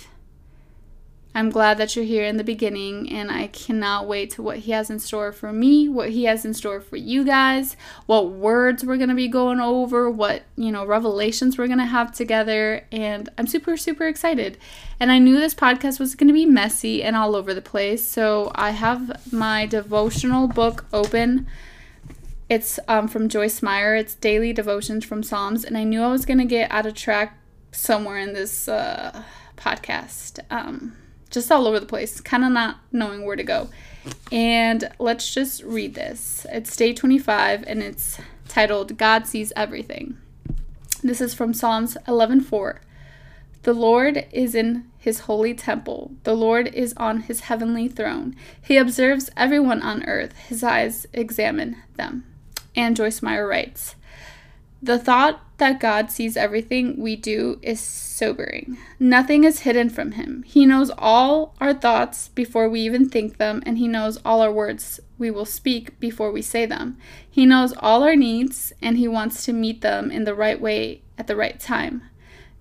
I'm 1.38 1.52
glad 1.52 1.78
that 1.78 1.96
you're 1.96 2.04
here 2.04 2.26
in 2.26 2.38
the 2.38 2.44
beginning, 2.44 3.12
and 3.12 3.30
I 3.30 3.46
cannot 3.46 4.08
wait 4.08 4.32
to 4.32 4.42
what 4.42 4.58
He 4.58 4.72
has 4.72 4.90
in 4.90 4.98
store 4.98 5.32
for 5.32 5.54
me, 5.54 5.88
what 5.88 6.10
He 6.10 6.24
has 6.24 6.44
in 6.44 6.56
store 6.56 6.82
for 6.82 6.96
you 6.96 7.24
guys, 7.24 7.78
what 8.08 8.32
words 8.32 8.84
we're 8.84 8.98
going 8.98 9.10
to 9.10 9.16
be 9.16 9.28
going 9.28 9.60
over, 9.60 10.10
what, 10.10 10.42
you 10.56 10.72
know, 10.72 10.84
revelations 10.84 11.56
we're 11.56 11.68
going 11.68 11.78
to 11.78 11.86
have 11.86 12.12
together. 12.12 12.88
And 12.92 13.30
I'm 13.38 13.46
super, 13.46 13.78
super 13.78 14.08
excited. 14.08 14.58
And 15.00 15.12
I 15.12 15.20
knew 15.20 15.38
this 15.38 15.54
podcast 15.54 16.00
was 16.00 16.16
going 16.16 16.28
to 16.28 16.34
be 16.34 16.48
messy 16.48 17.04
and 17.04 17.16
all 17.16 17.36
over 17.36 17.54
the 17.54 17.62
place. 17.62 18.04
So 18.04 18.52
I 18.56 18.72
have 18.72 19.32
my 19.32 19.68
devotional 19.68 20.48
book 20.48 20.86
open. 20.92 21.46
It's 22.50 22.80
um, 22.88 23.08
from 23.08 23.30
Joyce 23.30 23.62
Meyer. 23.62 23.96
It's 23.96 24.16
Daily 24.16 24.54
Devotions 24.54 25.06
from 25.06 25.22
Psalms. 25.22 25.64
And 25.64 25.78
I 25.78 25.84
knew 25.84 26.02
I 26.02 26.12
was 26.12 26.26
going 26.26 26.40
to 26.40 26.46
get 26.46 26.72
out 26.72 26.88
of 26.88 26.96
track 26.96 27.38
somewhere 27.72 28.18
in 28.18 28.34
this 28.34 28.68
uh, 28.68 29.22
podcast. 29.56 30.40
Um, 30.50 30.98
just 31.28 31.52
all 31.52 31.68
over 31.68 31.80
the 31.80 31.86
place, 31.86 32.20
kind 32.22 32.44
of 32.44 32.52
not 32.52 32.78
knowing 32.92 33.26
where 33.26 33.36
to 33.36 33.44
go. 33.44 33.70
And 34.32 34.90
let's 35.00 35.34
just 35.34 35.64
read 35.64 35.96
this. 35.96 36.46
It's 36.52 36.76
day 36.76 36.94
25 36.94 37.64
and 37.68 37.82
it's 37.84 38.20
titled 38.48 38.98
God 38.98 39.28
Sees 39.28 39.54
Everything. 39.56 40.18
This 41.04 41.22
is 41.22 41.34
from 41.34 41.54
Psalms 41.54 41.98
11:4. 42.08 42.80
The 43.64 43.74
Lord 43.74 44.26
is 44.32 44.56
in 44.56 44.86
his 44.98 45.22
holy 45.22 45.54
temple. 45.54 46.12
The 46.24 46.34
Lord 46.34 46.74
is 46.74 46.94
on 46.98 47.22
his 47.22 47.42
heavenly 47.42 47.88
throne. 47.88 48.36
He 48.62 48.78
observes 48.78 49.30
everyone 49.36 49.82
on 49.82 50.04
earth. 50.06 50.38
His 50.48 50.64
eyes 50.64 51.06
examine 51.14 51.78
them. 51.96 52.24
And 52.76 52.96
Joyce 52.96 53.22
Meyer 53.22 53.48
writes, 53.48 53.96
the 54.82 55.00
thought 55.00 55.42
that 55.58 55.80
God 55.80 56.12
sees 56.12 56.38
everything 56.38 57.00
we 57.02 57.16
do 57.16 57.60
is 57.62 57.80
sobering. 57.80 58.78
Nothing 59.00 59.44
is 59.44 59.62
hidden 59.62 59.90
from 59.90 60.12
Him. 60.12 60.44
He 60.44 60.66
knows 60.66 60.92
all 60.98 61.56
our 61.60 61.74
thoughts 61.74 62.30
before 62.30 62.70
we 62.70 62.82
even 62.82 63.10
think 63.10 63.38
them, 63.38 63.64
and 63.66 63.78
He 63.78 63.88
knows 63.88 64.18
all 64.24 64.42
our 64.42 64.52
words 64.52 65.00
we 65.18 65.32
will 65.32 65.46
speak 65.46 66.00
before 66.00 66.32
we 66.32 66.44
say 66.44 66.66
them. 66.66 66.98
He 67.30 67.46
knows 67.46 67.74
all 67.80 68.04
our 68.04 68.16
needs, 68.16 68.72
and 68.82 68.98
He 68.98 69.08
wants 69.08 69.46
to 69.46 69.54
meet 69.54 69.82
them 69.82 70.12
in 70.12 70.26
the 70.26 70.36
right 70.36 70.62
way 70.62 71.02
at 71.18 71.28
the 71.28 71.36
right 71.36 71.60
time. 71.60 72.04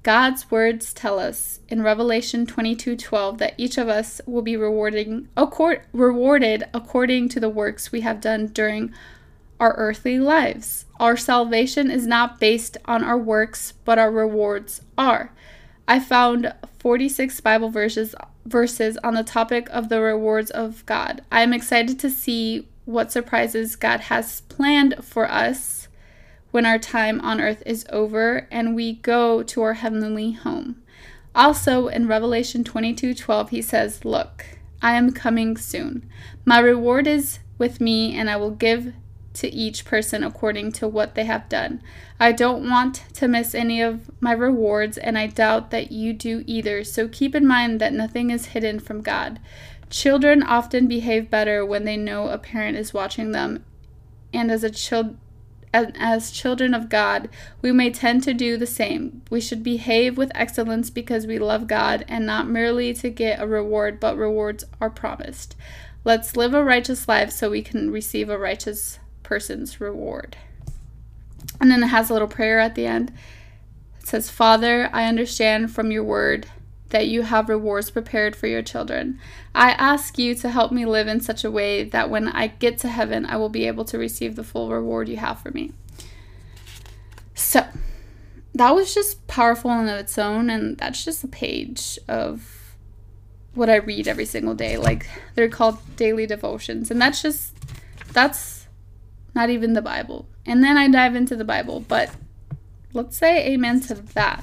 God's 0.02 0.50
words 0.50 0.94
tell 0.94 1.18
us 1.18 1.58
in 1.68 1.82
Revelation 1.82 2.46
22:12 2.46 3.38
that 3.38 3.54
each 3.58 3.76
of 3.76 3.88
us 3.88 4.20
will 4.24 4.40
be 4.40 4.56
rewarding, 4.56 5.28
accord, 5.36 5.82
rewarded 5.92 6.64
according 6.72 7.28
to 7.30 7.40
the 7.40 7.48
works 7.50 7.92
we 7.92 8.02
have 8.02 8.20
done 8.20 8.46
during 8.46 8.94
our 9.58 9.74
earthly 9.76 10.18
lives. 10.18 10.85
Our 10.98 11.16
salvation 11.16 11.90
is 11.90 12.06
not 12.06 12.40
based 12.40 12.76
on 12.86 13.04
our 13.04 13.18
works, 13.18 13.72
but 13.84 13.98
our 13.98 14.10
rewards 14.10 14.80
are. 14.96 15.32
I 15.86 16.00
found 16.00 16.52
46 16.78 17.40
Bible 17.40 17.70
verses 17.70 18.14
verses 18.44 18.96
on 19.02 19.14
the 19.14 19.24
topic 19.24 19.68
of 19.70 19.88
the 19.88 20.00
rewards 20.00 20.50
of 20.50 20.86
God. 20.86 21.22
I 21.30 21.42
am 21.42 21.52
excited 21.52 21.98
to 22.00 22.10
see 22.10 22.68
what 22.84 23.10
surprises 23.10 23.76
God 23.76 24.00
has 24.02 24.42
planned 24.42 24.94
for 25.02 25.28
us 25.28 25.88
when 26.52 26.64
our 26.64 26.78
time 26.78 27.20
on 27.20 27.40
earth 27.40 27.62
is 27.66 27.84
over 27.90 28.46
and 28.50 28.74
we 28.74 28.94
go 28.94 29.42
to 29.42 29.62
our 29.62 29.74
heavenly 29.74 30.32
home. 30.32 30.80
Also 31.34 31.88
in 31.88 32.06
Revelation 32.06 32.64
22:12 32.64 33.50
he 33.50 33.60
says, 33.60 34.04
"Look, 34.04 34.46
I 34.80 34.94
am 34.94 35.12
coming 35.12 35.56
soon. 35.56 36.08
My 36.44 36.60
reward 36.60 37.06
is 37.06 37.40
with 37.58 37.80
me 37.80 38.16
and 38.16 38.30
I 38.30 38.36
will 38.36 38.52
give 38.52 38.92
to 39.36 39.52
each 39.52 39.84
person 39.84 40.22
according 40.22 40.72
to 40.72 40.88
what 40.88 41.14
they 41.14 41.24
have 41.24 41.48
done. 41.48 41.82
I 42.18 42.32
don't 42.32 42.68
want 42.68 43.04
to 43.14 43.28
miss 43.28 43.54
any 43.54 43.80
of 43.80 44.10
my 44.20 44.32
rewards, 44.32 44.98
and 44.98 45.16
I 45.16 45.26
doubt 45.28 45.70
that 45.70 45.92
you 45.92 46.12
do 46.12 46.42
either, 46.46 46.84
so 46.84 47.08
keep 47.08 47.34
in 47.34 47.46
mind 47.46 47.80
that 47.80 47.92
nothing 47.92 48.30
is 48.30 48.46
hidden 48.46 48.80
from 48.80 49.02
God. 49.02 49.38
Children 49.88 50.42
often 50.42 50.88
behave 50.88 51.30
better 51.30 51.64
when 51.64 51.84
they 51.84 51.96
know 51.96 52.28
a 52.28 52.38
parent 52.38 52.76
is 52.76 52.94
watching 52.94 53.32
them, 53.32 53.64
and 54.32 54.50
as 54.50 54.64
a 54.64 54.70
child 54.70 55.16
as 55.74 56.30
children 56.30 56.72
of 56.72 56.88
God, 56.88 57.28
we 57.60 57.70
may 57.70 57.90
tend 57.90 58.22
to 58.22 58.32
do 58.32 58.56
the 58.56 58.66
same. 58.66 59.22
We 59.30 59.42
should 59.42 59.62
behave 59.62 60.16
with 60.16 60.32
excellence 60.34 60.88
because 60.88 61.26
we 61.26 61.38
love 61.38 61.66
God 61.66 62.04
and 62.08 62.24
not 62.24 62.48
merely 62.48 62.94
to 62.94 63.10
get 63.10 63.40
a 63.40 63.46
reward, 63.46 64.00
but 64.00 64.16
rewards 64.16 64.64
are 64.80 64.88
promised. 64.88 65.54
Let's 66.04 66.36
live 66.36 66.54
a 66.54 66.64
righteous 66.64 67.08
life 67.08 67.30
so 67.30 67.50
we 67.50 67.62
can 67.62 67.90
receive 67.90 68.30
a 68.30 68.38
righteous 68.38 69.00
person's 69.26 69.80
reward. 69.80 70.36
And 71.60 71.70
then 71.70 71.82
it 71.82 71.88
has 71.88 72.08
a 72.08 72.12
little 72.12 72.28
prayer 72.28 72.58
at 72.58 72.74
the 72.74 72.86
end. 72.86 73.12
It 74.00 74.06
says, 74.06 74.30
Father, 74.30 74.88
I 74.92 75.04
understand 75.04 75.70
from 75.70 75.90
your 75.90 76.04
word 76.04 76.46
that 76.90 77.08
you 77.08 77.22
have 77.22 77.48
rewards 77.48 77.90
prepared 77.90 78.36
for 78.36 78.46
your 78.46 78.62
children. 78.62 79.18
I 79.54 79.72
ask 79.72 80.18
you 80.18 80.34
to 80.36 80.48
help 80.48 80.70
me 80.70 80.86
live 80.86 81.08
in 81.08 81.20
such 81.20 81.44
a 81.44 81.50
way 81.50 81.82
that 81.82 82.08
when 82.08 82.28
I 82.28 82.46
get 82.46 82.78
to 82.78 82.88
heaven, 82.88 83.26
I 83.26 83.36
will 83.36 83.48
be 83.48 83.66
able 83.66 83.84
to 83.86 83.98
receive 83.98 84.36
the 84.36 84.44
full 84.44 84.70
reward 84.70 85.08
you 85.08 85.16
have 85.16 85.40
for 85.40 85.50
me. 85.50 85.72
So, 87.34 87.66
that 88.54 88.74
was 88.74 88.94
just 88.94 89.26
powerful 89.26 89.70
in 89.72 89.88
of 89.88 89.98
its 89.98 90.16
own, 90.16 90.48
and 90.48 90.78
that's 90.78 91.04
just 91.04 91.24
a 91.24 91.28
page 91.28 91.98
of 92.08 92.66
what 93.56 93.70
I 93.70 93.76
read 93.76 94.06
every 94.06 94.24
single 94.24 94.54
day. 94.54 94.76
Like 94.76 95.08
they're 95.34 95.48
called 95.48 95.78
daily 95.96 96.26
devotions. 96.26 96.90
And 96.90 97.00
that's 97.00 97.22
just 97.22 97.52
that's 98.12 98.55
not 99.36 99.50
even 99.50 99.74
the 99.74 99.82
Bible. 99.82 100.26
And 100.46 100.64
then 100.64 100.76
I 100.76 100.88
dive 100.88 101.14
into 101.14 101.36
the 101.36 101.44
Bible, 101.44 101.84
but 101.86 102.10
let's 102.92 103.16
say 103.16 103.46
amen 103.52 103.80
to 103.82 103.94
that. 103.94 104.42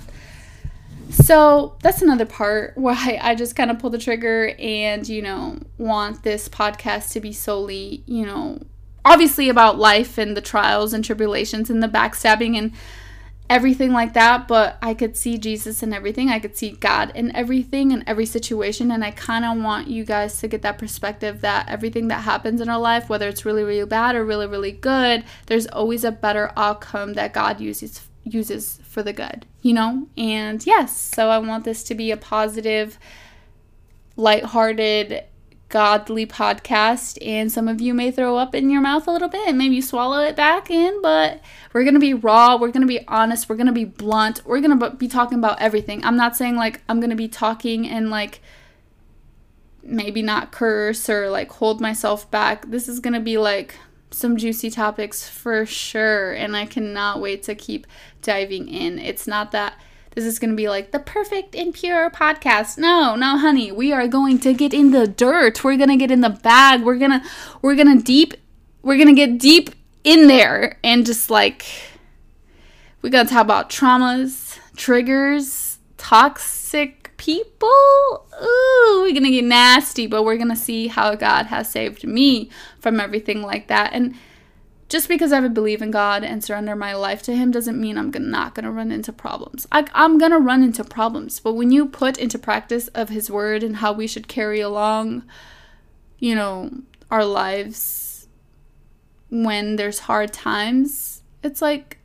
So 1.10 1.76
that's 1.82 2.02
another 2.02 2.26
part 2.26 2.78
why 2.78 3.20
I 3.22 3.36
just 3.36 3.56
kind 3.56 3.70
of 3.70 3.80
pull 3.80 3.90
the 3.90 3.98
trigger 3.98 4.56
and, 4.58 5.08
you 5.08 5.22
know, 5.22 5.60
want 5.78 6.24
this 6.24 6.48
podcast 6.48 7.12
to 7.12 7.20
be 7.20 7.34
solely, 7.34 8.04
you 8.06 8.26
know, 8.26 8.60
obviously 9.04 9.50
about 9.50 9.78
life 9.78 10.18
and 10.18 10.38
the 10.38 10.42
trials 10.42 10.94
and 10.94 11.04
tribulations 11.04 11.70
and 11.70 11.84
the 11.84 11.90
backstabbing 11.90 12.58
and 12.58 12.72
everything 13.50 13.92
like 13.92 14.14
that, 14.14 14.48
but 14.48 14.78
I 14.82 14.94
could 14.94 15.18
see 15.18 15.38
Jesus 15.38 15.84
in 15.84 15.94
everything. 15.94 16.30
I 16.30 16.40
could 16.40 16.58
see 16.58 16.72
God 16.72 17.12
in 17.14 17.36
everything 17.36 17.92
in 17.92 18.04
every 18.08 18.26
situation 18.26 18.92
and 18.92 19.04
I 19.04 19.12
kind 19.12 19.46
of 19.46 19.64
want 19.64 19.88
you 19.88 20.06
guys 20.06 20.40
to 20.40 20.48
get 20.48 20.62
that 20.62 20.78
perspective 20.78 21.42
that 21.42 21.68
everything 21.70 22.08
that 22.08 22.24
happens 22.24 22.62
in 22.62 22.70
our 22.70 22.80
life, 22.80 23.10
whether 23.10 23.28
it's 23.28 23.46
really 23.46 23.64
really 23.64 23.86
bad 23.86 24.16
or 24.16 24.26
really 24.26 24.48
really 24.48 24.72
good, 24.72 25.24
there's 25.48 25.68
always 25.68 26.04
a 26.04 26.12
better 26.12 26.52
outcome 26.56 27.14
that 27.14 27.34
God 27.34 27.60
uses 27.60 28.08
uses 28.24 28.80
for 28.84 29.04
the 29.04 29.14
good, 29.14 29.46
you 29.62 29.74
know? 29.74 30.08
And 30.18 30.66
yes, 30.66 30.96
so 30.98 31.30
I 31.30 31.38
want 31.40 31.66
this 31.66 31.84
to 31.84 31.96
be 31.96 32.12
a 32.12 32.18
positive 32.18 32.98
lighthearted 34.16 35.24
godly 35.74 36.24
podcast 36.24 37.18
and 37.26 37.52
some 37.52 37.68
of 37.68 37.82
you 37.82 37.96
may 37.96 38.12
throw 38.12 38.38
up 38.38 38.54
in 38.54 38.70
your 38.70 38.80
mouth 38.80 39.08
a 39.08 39.12
little 39.12 39.28
bit 39.28 39.48
and 39.48 39.58
maybe 39.58 39.82
swallow 39.82 40.20
it 40.20 40.36
back 40.36 40.70
in 40.70 41.02
but 41.02 41.42
we're 41.74 41.84
to 41.96 42.00
be 42.00 42.14
raw 42.14 42.56
we're 42.56 42.70
to 42.84 42.86
be 42.86 43.04
honest 43.08 43.50
we're 43.50 43.56
to 43.66 43.72
be 43.72 43.84
blunt 43.84 44.40
we're 44.46 44.62
to 44.78 44.92
be 44.92 45.08
talking 45.08 45.40
about 45.40 45.60
everything. 45.60 46.06
I'm 46.06 46.16
not 46.16 46.38
saying 46.38 46.58
like 46.58 46.82
i'm 46.88 47.00
to 47.10 47.16
be 47.16 47.28
talking 47.28 47.90
and 47.90 48.12
like 48.12 48.40
maybe 49.82 50.22
not 50.22 50.52
curse 50.52 51.10
or 51.10 51.32
like 51.32 51.52
hold 51.52 51.82
myself 51.82 52.30
back. 52.30 52.70
This 52.70 52.88
is 52.88 53.00
to 53.16 53.20
be 53.20 53.40
like 53.40 53.76
some 54.12 54.38
juicy 54.38 54.70
topics 54.70 55.28
for 55.28 55.66
sure 55.66 56.34
and 56.34 56.56
i 56.56 56.68
cannot 56.68 57.20
wait 57.20 57.42
to 57.44 57.56
keep 57.56 57.88
diving 58.22 58.68
in. 58.68 59.00
It's 59.00 59.26
not 59.26 59.52
that 59.54 59.74
this 60.16 60.26
is 60.26 60.40
going 60.40 60.52
to 60.52 60.56
be 60.56 60.70
like 60.70 60.92
the 60.92 61.00
perfect 61.00 61.56
and 61.56 61.74
pure 61.74 62.10
podcast. 62.10 62.78
No, 62.78 63.16
no, 63.16 63.38
honey. 63.38 63.72
We 63.72 63.92
are 63.92 64.08
going 64.08 64.40
to 64.40 64.54
get 64.54 64.74
in 64.74 64.92
the 64.92 65.08
dirt. 65.08 65.64
We're 65.64 65.78
going 65.78 65.90
to 65.90 65.98
get 65.98 66.12
in 66.12 66.22
the 66.22 66.30
bag. 66.30 66.84
We're 66.84 66.98
going 66.98 67.12
to 67.12 67.24
we're 67.62 67.76
going 67.76 67.98
to 67.98 68.04
deep 68.04 68.36
we're 68.84 68.98
going 68.98 69.08
to 69.08 69.14
get 69.14 69.40
deep 69.40 69.72
in 70.04 70.28
there 70.28 70.78
and 70.84 71.06
just 71.06 71.30
like 71.30 71.66
we're 73.02 73.10
going 73.10 73.26
to 73.26 73.34
talk 73.34 73.44
about 73.44 73.70
traumas, 73.70 74.60
triggers, 74.76 75.80
toxic 75.98 77.12
people. 77.18 77.70
Ooh, 77.70 79.02
we're 79.02 79.12
going 79.12 79.24
to 79.24 79.32
get 79.32 79.46
nasty, 79.46 80.08
but 80.08 80.24
we're 80.24 80.38
going 80.38 80.50
to 80.50 80.56
see 80.56 80.88
how 80.88 81.16
God 81.16 81.48
has 81.48 81.72
saved 81.72 82.06
me 82.06 82.50
from 82.80 83.00
everything 83.00 83.42
like 83.42 83.68
that. 83.68 83.92
And 83.94 84.16
just 84.94 85.08
because 85.08 85.34
I 85.34 85.40
would 85.40 85.56
believe 85.56 85.82
in 85.82 85.90
God 85.90 86.24
and 86.24 86.44
surrender 86.44 86.76
my 86.76 86.94
life 86.94 87.24
to 87.24 87.36
Him 87.36 87.50
doesn't 87.50 87.82
mean 87.82 87.98
I'm 87.98 88.12
not 88.12 88.54
going 88.54 88.64
to 88.64 88.70
run 88.70 88.92
into 88.92 89.12
problems. 89.12 89.66
I, 89.72 89.88
I'm 89.92 90.20
going 90.20 90.30
to 90.32 90.38
run 90.38 90.62
into 90.62 90.84
problems. 90.84 91.40
But 91.40 91.54
when 91.54 91.72
you 91.72 91.88
put 91.88 92.20
into 92.20 92.38
practice 92.38 92.90
of 92.90 93.10
His 93.10 93.28
Word 93.28 93.64
and 93.64 93.78
how 93.78 93.92
we 93.92 94.06
should 94.06 94.28
carry 94.28 94.60
along, 94.60 95.24
you 96.20 96.36
know, 96.36 96.70
our 97.10 97.26
lives 97.26 98.28
when 99.32 99.78
there's 99.78 99.98
hard 99.98 100.32
times, 100.32 101.24
it's 101.42 101.60
like, 101.60 101.98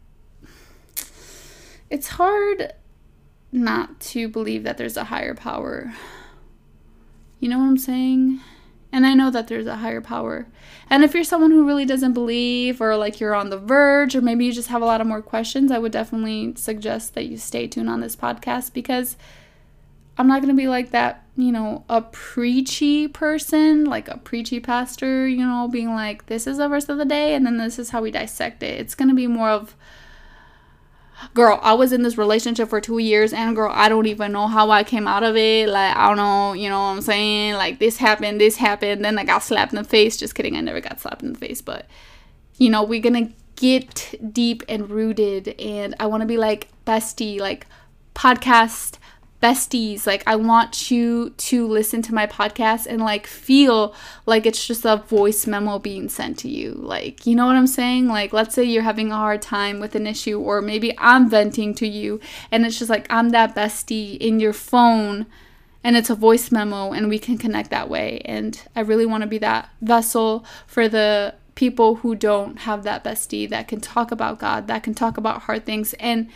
it's 1.90 2.08
hard 2.08 2.72
not 3.52 4.00
to 4.00 4.30
believe 4.30 4.62
that 4.62 4.78
there's 4.78 4.96
a 4.96 5.04
higher 5.04 5.34
power. 5.34 5.92
You 7.38 7.50
know 7.50 7.58
what 7.58 7.66
I'm 7.66 7.76
saying? 7.76 8.40
And 8.90 9.06
I 9.06 9.14
know 9.14 9.30
that 9.30 9.48
there's 9.48 9.66
a 9.66 9.76
higher 9.76 10.00
power. 10.00 10.46
And 10.88 11.04
if 11.04 11.12
you're 11.12 11.24
someone 11.24 11.50
who 11.50 11.66
really 11.66 11.84
doesn't 11.84 12.14
believe, 12.14 12.80
or 12.80 12.96
like 12.96 13.20
you're 13.20 13.34
on 13.34 13.50
the 13.50 13.58
verge, 13.58 14.16
or 14.16 14.22
maybe 14.22 14.46
you 14.46 14.52
just 14.52 14.68
have 14.68 14.80
a 14.80 14.86
lot 14.86 15.00
of 15.00 15.06
more 15.06 15.20
questions, 15.20 15.70
I 15.70 15.78
would 15.78 15.92
definitely 15.92 16.54
suggest 16.56 17.14
that 17.14 17.26
you 17.26 17.36
stay 17.36 17.66
tuned 17.66 17.90
on 17.90 18.00
this 18.00 18.16
podcast 18.16 18.72
because 18.72 19.16
I'm 20.16 20.26
not 20.26 20.40
going 20.40 20.54
to 20.54 20.60
be 20.60 20.68
like 20.68 20.90
that, 20.90 21.26
you 21.36 21.52
know, 21.52 21.84
a 21.88 22.00
preachy 22.00 23.06
person, 23.06 23.84
like 23.84 24.08
a 24.08 24.18
preachy 24.18 24.58
pastor, 24.58 25.28
you 25.28 25.46
know, 25.46 25.68
being 25.70 25.94
like, 25.94 26.26
this 26.26 26.46
is 26.46 26.56
the 26.56 26.68
verse 26.68 26.88
of 26.88 26.98
the 26.98 27.04
day, 27.04 27.34
and 27.34 27.46
then 27.46 27.58
this 27.58 27.78
is 27.78 27.90
how 27.90 28.02
we 28.02 28.10
dissect 28.10 28.62
it. 28.62 28.80
It's 28.80 28.96
going 28.96 29.10
to 29.10 29.14
be 29.14 29.28
more 29.28 29.50
of, 29.50 29.76
girl, 31.34 31.58
I 31.62 31.74
was 31.74 31.92
in 31.92 32.02
this 32.02 32.18
relationship 32.18 32.68
for 32.68 32.80
two 32.80 32.98
years, 32.98 33.32
and 33.32 33.54
girl, 33.54 33.70
I 33.74 33.88
don't 33.88 34.06
even 34.06 34.32
know 34.32 34.46
how 34.46 34.70
I 34.70 34.84
came 34.84 35.06
out 35.06 35.22
of 35.22 35.36
it. 35.36 35.68
Like, 35.68 35.96
I 35.96 36.08
don't 36.08 36.16
know, 36.16 36.52
you 36.52 36.68
know 36.68 36.78
what 36.78 36.86
I'm 36.86 37.00
saying? 37.00 37.54
Like, 37.54 37.78
this 37.78 37.96
happened, 37.96 38.40
this 38.40 38.56
happened, 38.56 39.04
then 39.04 39.18
I 39.18 39.24
got 39.24 39.42
slapped 39.42 39.72
in 39.72 39.76
the 39.76 39.84
face. 39.84 40.16
Just 40.16 40.34
kidding, 40.34 40.56
I 40.56 40.60
never 40.60 40.80
got 40.80 41.00
slapped 41.00 41.22
in 41.22 41.32
the 41.32 41.38
face, 41.38 41.60
but 41.60 41.86
you 42.56 42.70
know, 42.70 42.82
we're 42.82 43.00
gonna 43.00 43.30
get 43.56 44.14
deep 44.32 44.62
and 44.68 44.90
rooted, 44.90 45.48
and 45.60 45.94
I 46.00 46.06
wanna 46.06 46.26
be 46.26 46.36
like 46.36 46.68
bestie, 46.84 47.40
like 47.40 47.66
podcast 48.14 48.98
besties. 49.42 50.06
Like, 50.06 50.22
I 50.26 50.36
want 50.36 50.90
you 50.90 51.30
to 51.30 51.66
listen 51.66 52.02
to 52.02 52.14
my 52.14 52.26
podcast 52.26 52.86
and 52.86 53.00
like 53.00 53.26
feel 53.26 53.94
like 54.26 54.46
it's 54.46 54.66
just 54.66 54.84
a 54.84 54.96
voice 54.96 55.46
memo 55.46 55.78
being 55.78 56.08
sent 56.08 56.38
to 56.40 56.48
you. 56.48 56.74
Like, 56.74 57.26
you 57.26 57.34
know 57.34 57.46
what 57.46 57.56
I'm 57.56 57.66
saying? 57.66 58.08
Like, 58.08 58.32
let's 58.32 58.54
say 58.54 58.64
you're 58.64 58.82
having 58.82 59.12
a 59.12 59.16
hard 59.16 59.42
time 59.42 59.80
with 59.80 59.94
an 59.94 60.06
issue, 60.06 60.40
or 60.40 60.60
maybe 60.60 60.96
I'm 60.98 61.30
venting 61.30 61.74
to 61.74 61.86
you, 61.86 62.20
and 62.50 62.66
it's 62.66 62.78
just 62.78 62.90
like 62.90 63.06
I'm 63.10 63.30
that 63.30 63.54
bestie 63.54 64.18
in 64.18 64.40
your 64.40 64.52
phone. 64.52 65.26
And 65.84 65.96
it's 65.96 66.10
a 66.10 66.16
voice 66.16 66.50
memo, 66.50 66.92
and 66.92 67.08
we 67.08 67.20
can 67.20 67.38
connect 67.38 67.70
that 67.70 67.88
way. 67.88 68.20
And 68.24 68.60
I 68.74 68.80
really 68.80 69.06
want 69.06 69.22
to 69.22 69.28
be 69.28 69.38
that 69.38 69.70
vessel 69.80 70.44
for 70.66 70.88
the 70.88 71.36
people 71.54 71.96
who 71.96 72.16
don't 72.16 72.58
have 72.60 72.82
that 72.82 73.04
bestie 73.04 73.48
that 73.48 73.68
can 73.68 73.80
talk 73.80 74.10
about 74.10 74.40
God, 74.40 74.66
that 74.66 74.82
can 74.82 74.92
talk 74.92 75.16
about 75.16 75.42
hard 75.42 75.64
things, 75.64 75.94
and 75.94 76.28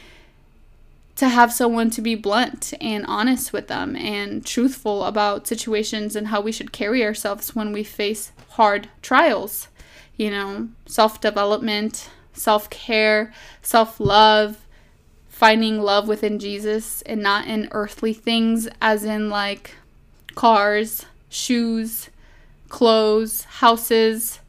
to 1.23 1.29
have 1.29 1.53
someone 1.53 1.89
to 1.89 2.03
be 2.03 2.17
blunt 2.17 2.75
and 2.81 3.07
honest 3.07 3.53
with 3.53 3.69
them 3.69 3.95
and 3.95 4.45
truthful 4.45 5.05
about 5.05 5.47
situations 5.47 6.17
and 6.17 6.27
how 6.27 6.41
we 6.41 6.51
should 6.51 6.73
carry 6.73 7.05
ourselves 7.05 7.55
when 7.55 7.71
we 7.71 7.85
face 7.85 8.33
hard 8.49 8.89
trials. 9.03 9.69
You 10.17 10.33
know, 10.33 10.71
self 10.85 11.21
development, 11.21 12.11
self 12.33 12.69
care, 12.71 13.33
self 13.63 14.01
love, 14.01 14.67
finding 15.29 15.81
love 15.81 16.09
within 16.09 16.41
Jesus 16.41 17.03
and 17.03 17.23
not 17.23 17.47
in 17.47 17.69
earthly 17.71 18.13
things, 18.13 18.67
as 18.81 19.05
in 19.05 19.31
like 19.31 19.77
cars, 20.35 21.07
shoes, 21.29 22.11
clothes, 22.69 23.45
houses, 23.45 24.41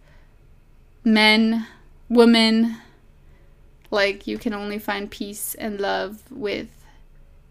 men, 1.04 1.68
women, 2.10 2.78
like, 3.94 4.28
you 4.28 4.38
can 4.38 4.54
only 4.54 4.80
find 4.80 5.10
peace 5.10 5.56
and 5.56 5.80
love 5.80 6.24
with 6.32 6.68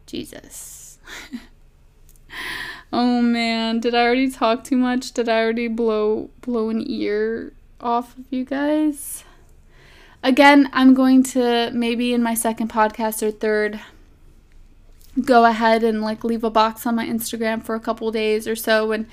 Jesus. 0.07 0.99
oh 2.93 3.23
man, 3.23 3.81
did 3.81 3.95
I 3.95 4.03
already 4.03 4.31
talk 4.31 4.65
too 4.65 4.77
much? 4.77 5.13
Did 5.13 5.29
I 5.29 5.41
already 5.41 5.69
blow 5.69 6.31
blow 6.41 6.69
an 6.69 6.85
ear 6.87 7.53
off 7.81 8.19
of 8.19 8.25
you 8.31 8.45
guys? 8.45 9.25
Again, 10.23 10.69
I'm 10.73 10.95
going 10.95 11.23
to 11.35 11.71
maybe 11.73 12.13
in 12.13 12.23
my 12.23 12.35
second 12.35 12.71
podcast 12.71 13.23
or 13.23 13.31
third 13.31 13.81
go 15.25 15.45
ahead 15.45 15.85
and 15.85 16.01
like 16.03 16.25
leave 16.25 16.43
a 16.43 16.51
box 16.51 16.87
on 16.87 16.95
my 16.95 17.07
Instagram 17.07 17.63
for 17.63 17.75
a 17.75 17.81
couple 17.81 18.11
days 18.11 18.49
or 18.49 18.57
so 18.57 18.93
and 18.93 19.07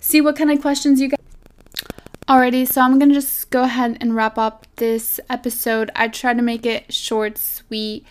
see 0.00 0.20
what 0.20 0.36
kind 0.36 0.50
of 0.50 0.60
questions 0.60 1.00
you 1.00 1.08
guys 1.08 1.23
Alrighty, 2.26 2.66
so 2.66 2.80
I'm 2.80 2.98
gonna 2.98 3.12
just 3.12 3.50
go 3.50 3.64
ahead 3.64 3.98
and 4.00 4.16
wrap 4.16 4.38
up 4.38 4.66
this 4.76 5.20
episode. 5.28 5.90
I 5.94 6.08
tried 6.08 6.38
to 6.38 6.42
make 6.42 6.64
it 6.64 6.90
short, 6.90 7.36
sweet 7.36 8.06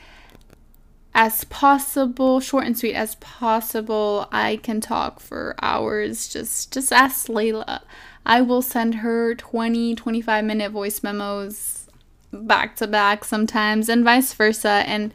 as 1.15 1.45
possible, 1.45 2.39
short 2.39 2.65
and 2.65 2.77
sweet 2.77 2.93
as 2.93 3.15
possible. 3.15 4.27
I 4.31 4.57
can 4.57 4.81
talk 4.81 5.19
for 5.19 5.55
hours. 5.63 6.27
Just 6.27 6.71
just 6.71 6.93
ask 6.93 7.25
Layla. 7.25 7.81
I 8.23 8.41
will 8.41 8.61
send 8.61 8.95
her 8.95 9.33
20, 9.33 9.95
25 9.95 10.45
minute 10.45 10.71
voice 10.71 11.01
memos 11.01 11.87
back 12.31 12.75
to 12.75 12.87
back 12.87 13.25
sometimes 13.25 13.89
and 13.89 14.03
vice 14.03 14.31
versa 14.33 14.83
and 14.85 15.11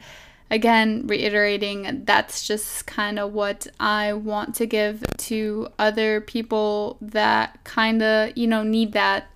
again, 0.51 1.05
reiterating 1.07 2.03
that's 2.05 2.47
just 2.47 2.85
kind 2.85 3.19
of 3.19 3.33
what 3.33 3.67
I 3.79 4.13
want 4.13 4.55
to 4.55 4.65
give 4.65 5.03
to 5.17 5.69
other 5.77 6.21
people 6.21 6.97
that 7.01 7.63
kind 7.63 8.01
of, 8.01 8.35
you 8.35 8.47
know, 8.47 8.63
need 8.63 8.93
that. 8.93 9.27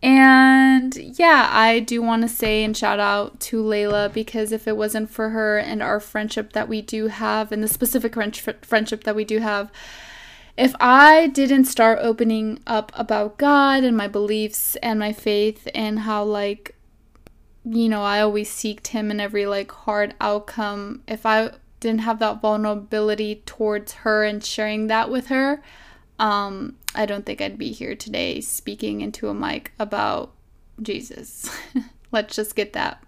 And 0.00 0.94
yeah, 0.96 1.48
I 1.50 1.80
do 1.80 2.00
want 2.02 2.22
to 2.22 2.28
say 2.28 2.62
and 2.62 2.76
shout 2.76 3.00
out 3.00 3.40
to 3.40 3.62
Layla 3.62 4.12
because 4.12 4.52
if 4.52 4.68
it 4.68 4.76
wasn't 4.76 5.10
for 5.10 5.30
her 5.30 5.58
and 5.58 5.82
our 5.82 5.98
friendship 5.98 6.52
that 6.52 6.68
we 6.68 6.82
do 6.82 7.08
have, 7.08 7.50
and 7.50 7.62
the 7.62 7.68
specific 7.68 8.14
friendship 8.14 9.04
that 9.04 9.16
we 9.16 9.24
do 9.24 9.38
have, 9.38 9.72
if 10.56 10.74
I 10.78 11.28
didn't 11.28 11.64
start 11.64 11.98
opening 12.00 12.60
up 12.66 12.92
about 12.94 13.38
God 13.38 13.82
and 13.82 13.96
my 13.96 14.06
beliefs 14.08 14.76
and 14.76 14.98
my 14.98 15.12
faith 15.12 15.66
and 15.74 16.00
how, 16.00 16.22
like, 16.22 16.76
you 17.70 17.88
know, 17.88 18.02
I 18.02 18.20
always 18.20 18.50
seeked 18.50 18.88
him 18.88 19.10
in 19.10 19.20
every 19.20 19.46
like 19.46 19.70
hard 19.70 20.14
outcome. 20.20 21.02
If 21.06 21.26
I 21.26 21.52
didn't 21.80 22.00
have 22.00 22.18
that 22.20 22.40
vulnerability 22.40 23.42
towards 23.46 23.92
her 23.92 24.24
and 24.24 24.42
sharing 24.42 24.86
that 24.86 25.10
with 25.10 25.26
her, 25.26 25.62
um, 26.18 26.76
I 26.94 27.06
don't 27.06 27.26
think 27.26 27.40
I'd 27.40 27.58
be 27.58 27.72
here 27.72 27.94
today 27.94 28.40
speaking 28.40 29.00
into 29.00 29.28
a 29.28 29.34
mic 29.34 29.72
about 29.78 30.32
Jesus. 30.80 31.50
Let's 32.12 32.34
just 32.34 32.56
get 32.56 32.72
that. 32.72 33.02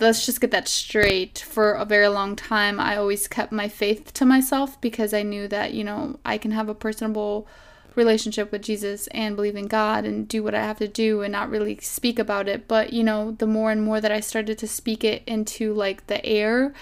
Let's 0.00 0.26
just 0.26 0.40
get 0.40 0.50
that 0.50 0.68
straight. 0.68 1.38
For 1.38 1.72
a 1.72 1.84
very 1.84 2.08
long 2.08 2.36
time, 2.36 2.78
I 2.78 2.96
always 2.96 3.26
kept 3.26 3.52
my 3.52 3.68
faith 3.68 4.12
to 4.14 4.24
myself 4.24 4.80
because 4.80 5.12
I 5.12 5.22
knew 5.22 5.48
that, 5.48 5.74
you 5.74 5.84
know, 5.84 6.18
I 6.24 6.38
can 6.38 6.52
have 6.52 6.68
a 6.68 6.74
personable 6.74 7.48
relationship 7.98 8.50
with 8.50 8.62
Jesus 8.62 9.08
and 9.08 9.36
believe 9.36 9.56
in 9.56 9.66
God 9.66 10.06
and 10.06 10.26
do 10.26 10.42
what 10.42 10.54
I 10.54 10.62
have 10.62 10.78
to 10.78 10.88
do 10.88 11.20
and 11.20 11.30
not 11.30 11.50
really 11.50 11.78
speak 11.82 12.18
about 12.18 12.48
it. 12.48 12.66
But, 12.66 12.94
you 12.94 13.04
know, 13.04 13.32
the 13.32 13.46
more 13.46 13.70
and 13.70 13.82
more 13.82 14.00
that 14.00 14.10
I 14.12 14.20
started 14.20 14.56
to 14.58 14.66
speak 14.66 15.04
it 15.04 15.22
into 15.26 15.74
like 15.74 16.06
the 16.06 16.24
air, 16.24 16.72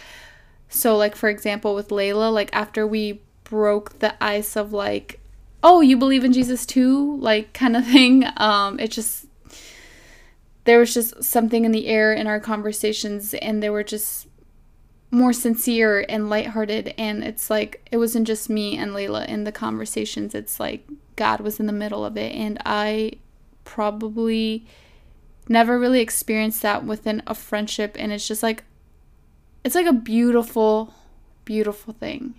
so 0.69 0.97
like 0.97 1.17
for 1.17 1.29
example 1.29 1.75
with 1.75 1.89
Layla, 1.89 2.33
like 2.33 2.51
after 2.53 2.87
we 2.87 3.23
broke 3.45 3.99
the 3.99 4.23
ice 4.23 4.57
of 4.57 4.73
like, 4.73 5.19
oh, 5.63 5.81
you 5.81 5.97
believe 5.97 6.25
in 6.25 6.33
Jesus 6.33 6.67
too, 6.67 7.17
like 7.17 7.53
kind 7.53 7.77
of 7.77 7.85
thing, 7.93 8.25
um, 8.37 8.79
it 8.79 8.93
just 8.93 9.27
there 10.65 10.79
was 10.81 10.93
just 10.93 11.23
something 11.23 11.65
in 11.65 11.73
the 11.73 11.87
air 11.87 12.13
in 12.13 12.27
our 12.27 12.41
conversations 12.41 13.35
and 13.35 13.63
they 13.63 13.71
were 13.71 13.85
just 13.85 14.27
more 15.13 15.33
sincere 15.33 16.05
and 16.09 16.29
lighthearted. 16.29 16.93
And 16.99 17.23
it's 17.23 17.49
like 17.49 17.87
it 17.91 17.97
wasn't 17.99 18.27
just 18.27 18.51
me 18.51 18.77
and 18.77 18.93
Layla 18.93 19.27
in 19.27 19.45
the 19.45 19.53
conversations. 19.53 20.35
It's 20.35 20.59
like 20.61 20.87
God 21.17 21.41
was 21.41 21.59
in 21.59 21.67
the 21.67 21.73
middle 21.73 22.05
of 22.05 22.17
it 22.17 22.35
and 22.35 22.59
I 22.65 23.13
probably 23.65 24.67
never 25.49 25.79
really 25.79 26.01
experienced 26.01 26.63
that 26.63 26.85
within 26.85 27.23
a 27.27 27.35
friendship 27.35 27.97
and 27.99 28.13
it's 28.13 28.27
just 28.27 28.43
like 28.43 28.65
it's 29.65 29.75
like 29.75 29.87
a 29.87 29.93
beautiful 29.93 30.95
beautiful 31.45 31.95
thing. 31.95 32.35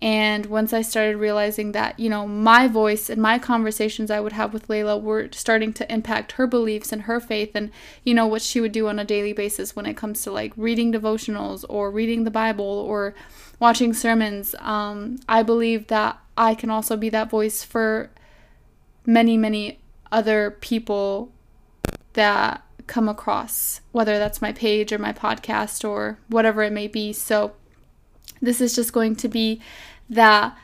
And 0.00 0.46
once 0.46 0.72
I 0.72 0.82
started 0.82 1.18
realizing 1.18 1.70
that, 1.72 2.00
you 2.00 2.10
know, 2.10 2.26
my 2.26 2.66
voice 2.66 3.08
and 3.08 3.22
my 3.22 3.38
conversations 3.38 4.10
I 4.10 4.18
would 4.18 4.32
have 4.32 4.52
with 4.52 4.66
Layla 4.66 5.00
were 5.00 5.28
starting 5.30 5.72
to 5.74 5.92
impact 5.92 6.32
her 6.32 6.48
beliefs 6.48 6.90
and 6.90 7.02
her 7.02 7.20
faith 7.20 7.52
and, 7.54 7.70
you 8.02 8.12
know, 8.12 8.26
what 8.26 8.42
she 8.42 8.60
would 8.60 8.72
do 8.72 8.88
on 8.88 8.98
a 8.98 9.04
daily 9.04 9.32
basis 9.32 9.76
when 9.76 9.86
it 9.86 9.96
comes 9.96 10.22
to 10.22 10.32
like 10.32 10.52
reading 10.56 10.92
devotionals 10.92 11.64
or 11.68 11.88
reading 11.88 12.24
the 12.24 12.32
Bible 12.32 12.64
or 12.64 13.14
watching 13.62 13.94
sermons, 13.94 14.56
um, 14.58 15.20
I 15.28 15.44
believe 15.44 15.86
that 15.86 16.18
I 16.36 16.56
can 16.56 16.68
also 16.68 16.96
be 16.96 17.08
that 17.10 17.30
voice 17.30 17.62
for 17.62 18.10
many, 19.06 19.36
many 19.36 19.78
other 20.10 20.50
people 20.60 21.30
that 22.14 22.64
come 22.88 23.08
across, 23.08 23.80
whether 23.92 24.18
that's 24.18 24.42
my 24.42 24.50
page 24.50 24.92
or 24.92 24.98
my 24.98 25.12
podcast 25.12 25.88
or 25.88 26.18
whatever 26.26 26.64
it 26.64 26.72
may 26.72 26.88
be. 26.88 27.12
So, 27.12 27.52
this 28.40 28.60
is 28.60 28.74
just 28.74 28.92
going 28.92 29.14
to 29.14 29.28
be 29.28 29.62
that 30.10 30.58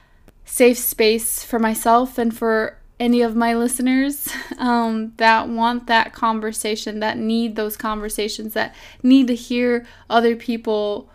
safe 0.45 0.79
space 0.79 1.45
for 1.45 1.61
myself 1.61 2.19
and 2.19 2.37
for 2.37 2.79
any 2.99 3.23
of 3.23 3.37
my 3.37 3.55
listeners 3.55 4.29
um, 4.59 5.13
that 5.19 5.49
want 5.49 5.87
that 5.87 6.13
conversation, 6.13 6.99
that 6.99 7.17
need 7.17 7.55
those 7.55 7.77
conversations, 7.77 8.55
that 8.55 8.75
need 9.05 9.29
to 9.29 9.37
hear 9.37 9.87
other 10.11 10.35
people 10.35 11.09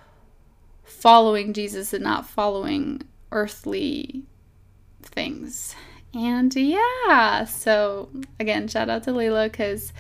following 1.04 1.52
Jesus 1.52 1.92
and 1.92 2.02
not 2.02 2.26
following 2.26 3.02
earthly 3.34 4.24
things. 5.02 5.76
And 6.14 6.56
yeah, 6.56 7.44
so 7.44 8.08
again, 8.40 8.70
shout 8.70 8.90
out 8.90 9.04
to 9.04 9.12
Layla 9.12 9.52
because 9.52 9.92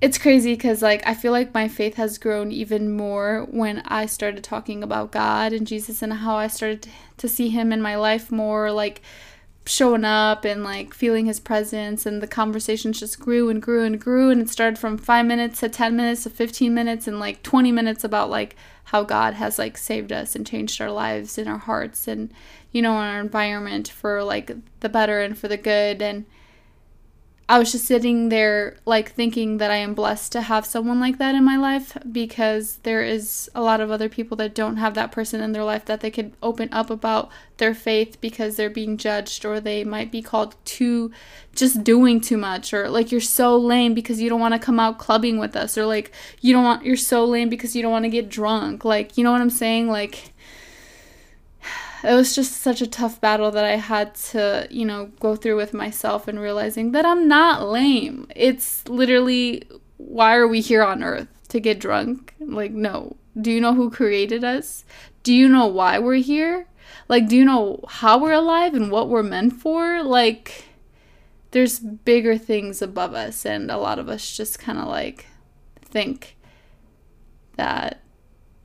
it's 0.00 0.16
crazy 0.16 0.54
because 0.54 0.80
like 0.80 1.06
i 1.06 1.12
feel 1.12 1.30
like 1.30 1.52
my 1.52 1.68
faith 1.68 1.96
has 1.96 2.16
grown 2.16 2.50
even 2.50 2.90
more 2.90 3.46
when 3.50 3.80
i 3.80 4.06
started 4.06 4.42
talking 4.42 4.82
about 4.82 5.12
god 5.12 5.52
and 5.52 5.66
jesus 5.66 6.00
and 6.00 6.10
how 6.10 6.36
i 6.36 6.46
started 6.46 6.88
to 7.18 7.28
see 7.28 7.50
him 7.50 7.70
in 7.70 7.82
my 7.82 7.94
life 7.96 8.32
more 8.32 8.72
like 8.72 9.02
showing 9.66 10.04
up 10.04 10.44
and 10.44 10.64
like 10.64 10.92
feeling 10.94 11.26
his 11.26 11.38
presence 11.38 12.06
and 12.06 12.20
the 12.22 12.26
conversations 12.26 12.98
just 12.98 13.20
grew 13.20 13.48
and 13.50 13.62
grew 13.62 13.84
and 13.84 14.00
grew 14.00 14.30
and 14.30 14.40
it 14.40 14.48
started 14.48 14.78
from 14.78 14.98
five 14.98 15.24
minutes 15.24 15.60
to 15.60 15.68
10 15.68 15.94
minutes 15.94 16.24
to 16.24 16.30
15 16.30 16.74
minutes 16.74 17.06
and 17.06 17.20
like 17.20 17.42
20 17.42 17.70
minutes 17.70 18.02
about 18.02 18.30
like 18.30 18.56
how 18.84 19.04
god 19.04 19.34
has 19.34 19.58
like 19.58 19.76
saved 19.76 20.10
us 20.10 20.34
and 20.34 20.46
changed 20.46 20.80
our 20.80 20.90
lives 20.90 21.38
and 21.38 21.48
our 21.48 21.58
hearts 21.58 22.08
and 22.08 22.32
you 22.72 22.82
know 22.82 22.92
our 22.92 23.20
environment 23.20 23.88
for 23.88 24.22
like 24.22 24.52
the 24.80 24.88
better 24.88 25.20
and 25.20 25.38
for 25.38 25.48
the 25.48 25.56
good. 25.56 26.02
And 26.02 26.24
I 27.50 27.58
was 27.58 27.72
just 27.72 27.86
sitting 27.86 28.28
there, 28.28 28.76
like, 28.86 29.10
thinking 29.10 29.58
that 29.58 29.72
I 29.72 29.78
am 29.78 29.92
blessed 29.92 30.30
to 30.32 30.42
have 30.42 30.64
someone 30.64 31.00
like 31.00 31.18
that 31.18 31.34
in 31.34 31.42
my 31.42 31.56
life 31.56 31.96
because 32.12 32.76
there 32.84 33.02
is 33.02 33.50
a 33.56 33.60
lot 33.60 33.80
of 33.80 33.90
other 33.90 34.08
people 34.08 34.36
that 34.36 34.54
don't 34.54 34.76
have 34.76 34.94
that 34.94 35.10
person 35.10 35.40
in 35.40 35.50
their 35.50 35.64
life 35.64 35.84
that 35.86 35.98
they 35.98 36.12
could 36.12 36.32
open 36.44 36.68
up 36.70 36.90
about 36.90 37.28
their 37.56 37.74
faith 37.74 38.20
because 38.20 38.54
they're 38.54 38.70
being 38.70 38.96
judged 38.96 39.44
or 39.44 39.58
they 39.58 39.82
might 39.82 40.12
be 40.12 40.22
called 40.22 40.54
too 40.64 41.10
just 41.52 41.82
doing 41.82 42.20
too 42.20 42.36
much 42.36 42.72
or 42.72 42.88
like 42.88 43.10
you're 43.10 43.20
so 43.20 43.56
lame 43.56 43.92
because 43.94 44.20
you 44.20 44.30
don't 44.30 44.40
want 44.40 44.54
to 44.54 44.60
come 44.60 44.78
out 44.78 44.98
clubbing 44.98 45.36
with 45.36 45.56
us 45.56 45.76
or 45.76 45.84
like 45.84 46.12
you 46.40 46.54
don't 46.54 46.64
want 46.64 46.86
you're 46.86 46.96
so 46.96 47.24
lame 47.24 47.48
because 47.48 47.74
you 47.74 47.82
don't 47.82 47.90
want 47.90 48.04
to 48.04 48.08
get 48.08 48.28
drunk. 48.28 48.84
Like, 48.84 49.18
you 49.18 49.24
know 49.24 49.32
what 49.32 49.40
I'm 49.40 49.50
saying? 49.50 49.88
Like, 49.88 50.32
it 52.04 52.14
was 52.14 52.34
just 52.34 52.52
such 52.52 52.80
a 52.80 52.86
tough 52.86 53.20
battle 53.20 53.50
that 53.50 53.64
I 53.64 53.76
had 53.76 54.14
to, 54.16 54.66
you 54.70 54.84
know, 54.84 55.10
go 55.20 55.36
through 55.36 55.56
with 55.56 55.74
myself 55.74 56.28
and 56.28 56.40
realizing 56.40 56.92
that 56.92 57.04
I'm 57.04 57.28
not 57.28 57.68
lame. 57.68 58.26
It's 58.34 58.86
literally 58.88 59.64
why 59.96 60.34
are 60.36 60.48
we 60.48 60.60
here 60.60 60.82
on 60.82 61.02
earth? 61.02 61.28
To 61.48 61.60
get 61.60 61.80
drunk? 61.80 62.34
Like, 62.40 62.72
no. 62.72 63.16
Do 63.40 63.50
you 63.50 63.60
know 63.60 63.74
who 63.74 63.90
created 63.90 64.44
us? 64.44 64.84
Do 65.22 65.34
you 65.34 65.48
know 65.48 65.66
why 65.66 65.98
we're 65.98 66.14
here? 66.14 66.66
Like, 67.08 67.28
do 67.28 67.36
you 67.36 67.44
know 67.44 67.80
how 67.88 68.18
we're 68.18 68.32
alive 68.32 68.74
and 68.74 68.90
what 68.90 69.08
we're 69.08 69.22
meant 69.22 69.54
for? 69.54 70.02
Like, 70.02 70.64
there's 71.50 71.78
bigger 71.78 72.38
things 72.38 72.80
above 72.80 73.14
us, 73.14 73.44
and 73.44 73.70
a 73.70 73.78
lot 73.78 73.98
of 73.98 74.08
us 74.08 74.36
just 74.36 74.58
kind 74.58 74.78
of 74.78 74.86
like 74.86 75.26
think 75.82 76.36
that 77.56 77.99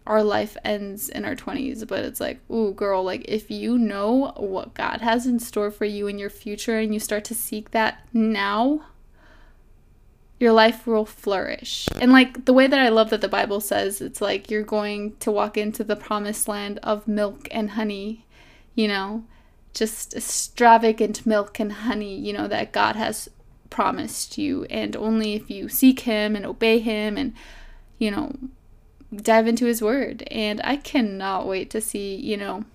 our 0.05 0.23
life 0.23 0.55
ends 0.63 1.09
in 1.09 1.25
our 1.25 1.35
20s, 1.35 1.87
but 1.87 2.05
it's 2.05 2.19
like, 2.19 2.39
ooh, 2.51 2.73
girl, 2.73 3.03
like 3.03 3.25
if 3.27 3.49
you 3.49 3.77
know 3.77 4.33
what 4.37 4.73
God 4.73 5.01
has 5.01 5.25
in 5.25 5.39
store 5.39 5.71
for 5.71 5.85
you 5.85 6.07
in 6.07 6.19
your 6.19 6.29
future 6.29 6.77
and 6.77 6.93
you 6.93 6.99
start 6.99 7.25
to 7.25 7.35
seek 7.35 7.71
that 7.71 8.07
now, 8.13 8.85
your 10.39 10.51
life 10.51 10.85
will 10.85 11.05
flourish. 11.05 11.87
And 11.99 12.11
like 12.11 12.45
the 12.45 12.53
way 12.53 12.67
that 12.67 12.79
I 12.79 12.89
love 12.89 13.09
that 13.09 13.21
the 13.21 13.27
Bible 13.27 13.61
says, 13.61 14.01
it's 14.01 14.21
like 14.21 14.51
you're 14.51 14.63
going 14.63 15.15
to 15.17 15.31
walk 15.31 15.57
into 15.57 15.83
the 15.83 15.95
promised 15.95 16.47
land 16.47 16.79
of 16.83 17.07
milk 17.07 17.47
and 17.51 17.71
honey, 17.71 18.25
you 18.75 18.87
know, 18.87 19.23
just 19.73 20.13
extravagant 20.15 21.25
milk 21.25 21.59
and 21.59 21.71
honey, 21.71 22.15
you 22.15 22.33
know, 22.33 22.47
that 22.47 22.73
God 22.73 22.95
has 22.95 23.29
promised 23.69 24.37
you. 24.37 24.65
And 24.65 24.95
only 24.95 25.33
if 25.33 25.49
you 25.49 25.67
seek 25.67 26.01
Him 26.01 26.35
and 26.35 26.45
obey 26.45 26.79
Him 26.79 27.17
and, 27.17 27.33
you 27.97 28.11
know, 28.11 28.35
dive 29.13 29.47
into 29.47 29.65
his 29.65 29.81
word. 29.81 30.23
And 30.31 30.61
I 30.63 30.77
cannot 30.77 31.47
wait 31.47 31.69
to 31.71 31.81
see, 31.81 32.15
you 32.15 32.37
know, 32.37 32.65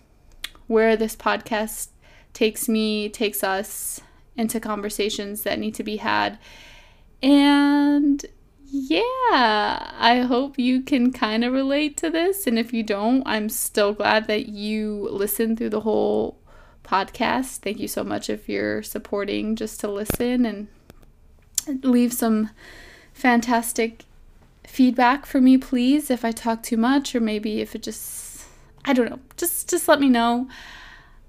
where 0.67 0.97
this 0.97 1.17
podcast 1.17 1.89
takes 2.33 2.69
me, 2.69 3.09
takes 3.09 3.43
us 3.43 4.01
into 4.37 4.61
conversations 4.61 5.43
that 5.43 5.59
need 5.59 5.75
to 5.75 5.83
be 5.83 5.97
had. 5.97 6.39
And 7.23 8.25
yeah, 8.67 9.93
I 9.99 10.25
hope 10.27 10.59
you 10.59 10.81
can 10.83 11.13
kind 11.13 11.45
of 11.45 11.53
relate 11.53 11.97
to 11.99 12.11
this. 12.11 12.47
And 12.47 12.59
if 12.59 12.73
you 12.73 12.83
don't, 12.83 13.23
I'm 13.27 13.49
still 13.49 13.93
glad 13.93 14.27
that 14.29 14.49
you 14.49 15.09
listened 15.11 15.59
through 15.59 15.71
the 15.71 15.81
whole 15.81 16.39
podcast. 16.85 17.59
Thank 17.59 17.81
you 17.81 17.89
so 17.89 18.05
much 18.05 18.31
if 18.31 18.49
you're 18.49 18.83
supporting 18.83 19.57
just 19.57 19.81
to 19.81 19.89
listen 19.89 20.47
and 20.47 20.69
leave 21.85 22.13
some 22.13 22.51
fantastic 23.13 24.05
feedback 24.71 25.27
for 25.27 25.41
me, 25.41 25.59
please, 25.59 26.11
if 26.11 26.25
I 26.25 26.33
talk 26.33 26.63
too 26.63 26.77
much 26.77 27.15
or 27.15 27.21
maybe 27.21 27.61
if 27.61 27.75
it 27.75 27.83
just 27.83 28.47
I 28.85 28.93
don't 28.93 29.11
know. 29.11 29.21
Just 29.37 29.69
just 29.69 29.89
let 29.89 30.01
me 30.01 30.09
know. 30.09 30.49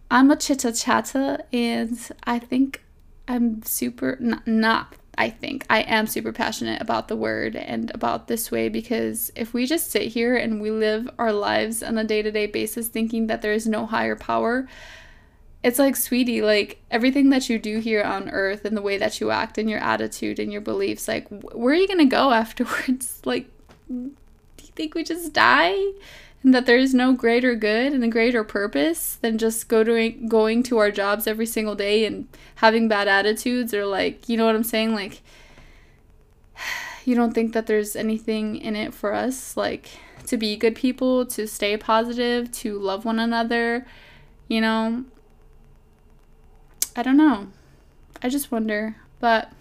I'm 0.09 0.31
a 0.31 0.35
chitta 0.35 0.71
chatta 0.71 1.43
and 1.51 1.97
I 2.23 2.39
think 2.39 2.83
I'm 3.27 3.63
super 3.63 4.17
not, 4.19 4.45
not 4.47 4.95
I 5.17 5.29
think 5.29 5.65
I 5.69 5.81
am 5.81 6.07
super 6.07 6.31
passionate 6.31 6.81
about 6.81 7.07
the 7.07 7.15
word 7.15 7.55
and 7.55 7.91
about 7.93 8.27
this 8.27 8.49
way 8.49 8.69
because 8.69 9.31
if 9.35 9.53
we 9.53 9.65
just 9.65 9.91
sit 9.91 10.03
here 10.03 10.35
and 10.35 10.61
we 10.61 10.71
live 10.71 11.09
our 11.19 11.33
lives 11.33 11.83
on 11.83 11.97
a 11.97 12.03
day-to-day 12.03 12.47
basis 12.47 12.87
thinking 12.87 13.27
that 13.27 13.41
there 13.41 13.53
is 13.53 13.67
no 13.67 13.85
higher 13.85 14.15
power, 14.15 14.67
it's 15.63 15.77
like, 15.77 15.95
sweetie, 15.95 16.41
like 16.41 16.81
everything 16.89 17.29
that 17.29 17.49
you 17.49 17.59
do 17.59 17.79
here 17.79 18.03
on 18.03 18.29
earth 18.29 18.65
and 18.65 18.75
the 18.75 18.81
way 18.81 18.97
that 18.97 19.19
you 19.19 19.29
act 19.29 19.57
and 19.57 19.69
your 19.69 19.79
attitude 19.79 20.39
and 20.39 20.51
your 20.51 20.61
beliefs, 20.61 21.07
like, 21.07 21.27
where 21.29 21.73
are 21.73 21.77
you 21.77 21.87
going 21.87 21.99
to 21.99 22.05
go 22.05 22.31
afterwards? 22.33 23.21
like, 23.25 23.47
do 23.87 24.11
you 24.63 24.71
think 24.75 24.95
we 24.95 25.03
just 25.03 25.33
die? 25.33 25.75
And 26.43 26.55
that 26.55 26.65
there 26.65 26.77
is 26.77 26.95
no 26.95 27.13
greater 27.13 27.53
good 27.53 27.93
and 27.93 28.03
a 28.03 28.07
greater 28.07 28.43
purpose 28.43 29.15
than 29.21 29.37
just 29.37 29.67
go 29.67 29.83
doing, 29.83 30.27
going 30.27 30.63
to 30.63 30.79
our 30.79 30.89
jobs 30.89 31.27
every 31.27 31.45
single 31.45 31.75
day 31.75 32.05
and 32.05 32.27
having 32.55 32.87
bad 32.87 33.07
attitudes 33.07 33.75
or, 33.75 33.85
like, 33.85 34.27
you 34.27 34.37
know 34.37 34.47
what 34.47 34.55
I'm 34.55 34.63
saying? 34.63 34.95
Like, 34.95 35.21
you 37.05 37.13
don't 37.13 37.33
think 37.33 37.53
that 37.53 37.67
there's 37.67 37.95
anything 37.95 38.55
in 38.55 38.75
it 38.75 38.95
for 38.95 39.13
us, 39.13 39.55
like 39.55 39.89
to 40.25 40.37
be 40.37 40.55
good 40.55 40.75
people, 40.75 41.27
to 41.27 41.47
stay 41.47 41.77
positive, 41.77 42.51
to 42.51 42.79
love 42.79 43.05
one 43.05 43.19
another, 43.19 43.85
you 44.47 44.61
know? 44.61 45.05
I 46.95 47.03
don't 47.03 47.17
know. 47.17 47.47
I 48.21 48.29
just 48.29 48.51
wonder. 48.51 48.95
But 49.19 49.51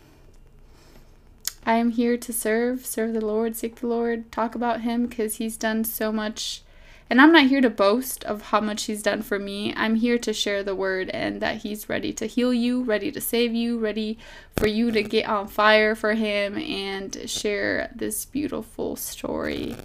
I 1.64 1.74
am 1.74 1.90
here 1.90 2.16
to 2.16 2.32
serve, 2.32 2.86
serve 2.86 3.12
the 3.12 3.24
Lord, 3.24 3.56
seek 3.56 3.76
the 3.76 3.86
Lord, 3.86 4.32
talk 4.32 4.54
about 4.54 4.80
Him 4.80 5.06
because 5.06 5.36
He's 5.36 5.56
done 5.56 5.84
so 5.84 6.10
much. 6.10 6.62
And 7.08 7.20
I'm 7.20 7.32
not 7.32 7.46
here 7.48 7.60
to 7.60 7.70
boast 7.70 8.24
of 8.24 8.42
how 8.42 8.60
much 8.60 8.84
He's 8.84 9.02
done 9.02 9.22
for 9.22 9.38
me. 9.38 9.74
I'm 9.76 9.96
here 9.96 10.18
to 10.18 10.32
share 10.32 10.62
the 10.62 10.74
word 10.74 11.10
and 11.10 11.42
that 11.42 11.58
He's 11.58 11.88
ready 11.88 12.12
to 12.14 12.26
heal 12.26 12.54
you, 12.54 12.82
ready 12.82 13.12
to 13.12 13.20
save 13.20 13.52
you, 13.52 13.78
ready 13.78 14.18
for 14.56 14.66
you 14.66 14.90
to 14.92 15.02
get 15.02 15.28
on 15.28 15.48
fire 15.48 15.94
for 15.94 16.14
Him 16.14 16.56
and 16.56 17.28
share 17.28 17.90
this 17.94 18.24
beautiful 18.24 18.96
story 18.96 19.76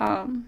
um, 0.00 0.46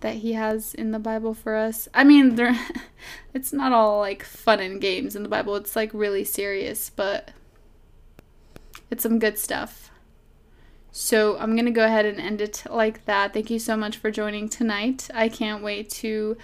that 0.00 0.16
He 0.16 0.32
has 0.34 0.74
in 0.74 0.90
the 0.90 0.98
Bible 0.98 1.34
for 1.34 1.56
us. 1.56 1.88
I 1.94 2.04
mean, 2.04 2.34
there, 2.36 2.58
it's 3.34 3.52
not 3.52 3.72
all 3.72 3.98
like 3.98 4.22
fun 4.22 4.60
and 4.60 4.80
games 4.80 5.16
in 5.16 5.22
the 5.22 5.28
Bible, 5.28 5.56
it's 5.56 5.76
like 5.76 5.90
really 5.92 6.24
serious, 6.24 6.90
but 6.90 7.30
it's 8.90 9.02
some 9.02 9.18
good 9.18 9.38
stuff. 9.38 9.90
So 10.92 11.38
I'm 11.38 11.54
going 11.54 11.66
to 11.66 11.70
go 11.70 11.84
ahead 11.84 12.04
and 12.04 12.20
end 12.20 12.40
it 12.40 12.64
like 12.68 13.04
that. 13.04 13.32
Thank 13.32 13.48
you 13.48 13.60
so 13.60 13.76
much 13.76 13.96
for 13.96 14.10
joining 14.10 14.48
tonight. 14.48 15.08
I 15.14 15.28
can't 15.28 15.62
wait 15.62 15.88
to 15.90 16.36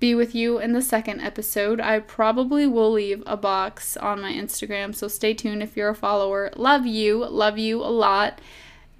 be 0.00 0.14
with 0.14 0.34
you 0.34 0.58
in 0.58 0.72
the 0.72 0.82
second 0.82 1.20
episode. 1.20 1.80
I 1.80 2.00
probably 2.00 2.66
will 2.66 2.90
leave 2.90 3.22
a 3.26 3.36
box 3.36 3.96
on 3.98 4.22
my 4.22 4.32
Instagram, 4.32 4.94
so 4.94 5.06
stay 5.06 5.34
tuned 5.34 5.62
if 5.62 5.76
you're 5.76 5.90
a 5.90 5.94
follower. 5.94 6.50
Love 6.56 6.86
you, 6.86 7.24
love 7.24 7.58
you 7.58 7.80
a 7.80 7.92
lot. 7.92 8.40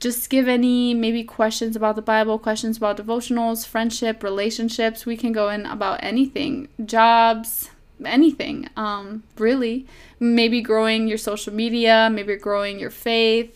Just 0.01 0.31
give 0.31 0.49
any 0.49 0.95
maybe 0.95 1.23
questions 1.23 1.77
about 1.77 1.95
the 1.95 2.03
Bible, 2.03 2.39
questions 2.39 2.79
about 2.79 2.97
devotionals, 2.97 3.67
friendship, 3.67 4.23
relationships. 4.23 5.05
We 5.05 5.17
can 5.17 5.33
go 5.33 5.51
in 5.51 5.67
about 5.67 6.01
anything, 6.03 6.69
jobs, 6.85 7.71
anything. 8.05 8.69
Um, 8.77 9.25
really, 9.37 9.87
maybe 10.19 10.63
growing 10.63 11.07
your 11.07 11.19
social 11.19 11.53
media, 11.53 12.09
maybe 12.11 12.37
growing 12.37 12.79
your 12.79 12.91
faith, 12.91 13.55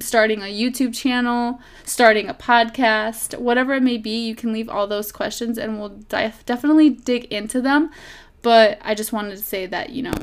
starting 0.00 0.40
a 0.40 0.44
YouTube 0.44 0.94
channel, 0.94 1.60
starting 1.84 2.28
a 2.28 2.34
podcast, 2.34 3.38
whatever 3.38 3.74
it 3.74 3.82
may 3.82 3.98
be. 3.98 4.26
You 4.26 4.34
can 4.34 4.52
leave 4.52 4.68
all 4.68 4.86
those 4.86 5.12
questions, 5.12 5.58
and 5.58 5.78
we'll 5.78 6.00
def- 6.08 6.46
definitely 6.46 6.90
dig 6.90 7.24
into 7.24 7.60
them. 7.60 7.90
But 8.42 8.78
I 8.82 8.94
just 8.94 9.12
wanted 9.12 9.36
to 9.36 9.42
say 9.42 9.66
that 9.66 9.90
you 9.90 10.02
know 10.02 10.14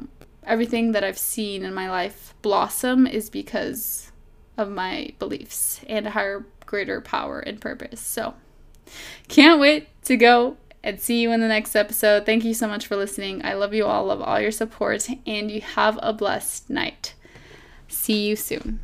everything 0.43 0.93
that 0.93 1.03
I've 1.03 1.17
seen 1.17 1.63
in 1.63 1.73
my 1.73 1.89
life 1.89 2.33
blossom 2.41 3.05
is 3.05 3.29
because 3.29 4.08
of 4.59 4.69
my 4.69 5.13
beliefs 5.17 5.81
and 5.87 6.05
a 6.05 6.11
higher, 6.11 6.45
greater 6.65 7.01
power 7.01 7.39
and 7.39 7.59
purpose. 7.59 8.01
So, 8.01 8.35
can't 9.27 9.59
wait 9.59 9.87
to 10.03 10.17
go 10.17 10.57
and 10.83 10.99
see 10.99 11.21
you 11.21 11.31
in 11.31 11.41
the 11.41 11.47
next 11.47 11.75
episode. 11.75 12.25
Thank 12.25 12.43
you 12.43 12.53
so 12.53 12.67
much 12.67 12.87
for 12.87 12.95
listening. 12.95 13.43
I 13.43 13.53
love 13.53 13.73
you 13.73 13.85
all, 13.85 14.05
love 14.05 14.21
all 14.21 14.39
your 14.39 14.51
support, 14.51 15.07
and 15.25 15.51
you 15.51 15.61
have 15.61 15.99
a 16.01 16.13
blessed 16.13 16.69
night. 16.69 17.15
See 17.87 18.27
you 18.27 18.35
soon. 18.35 18.79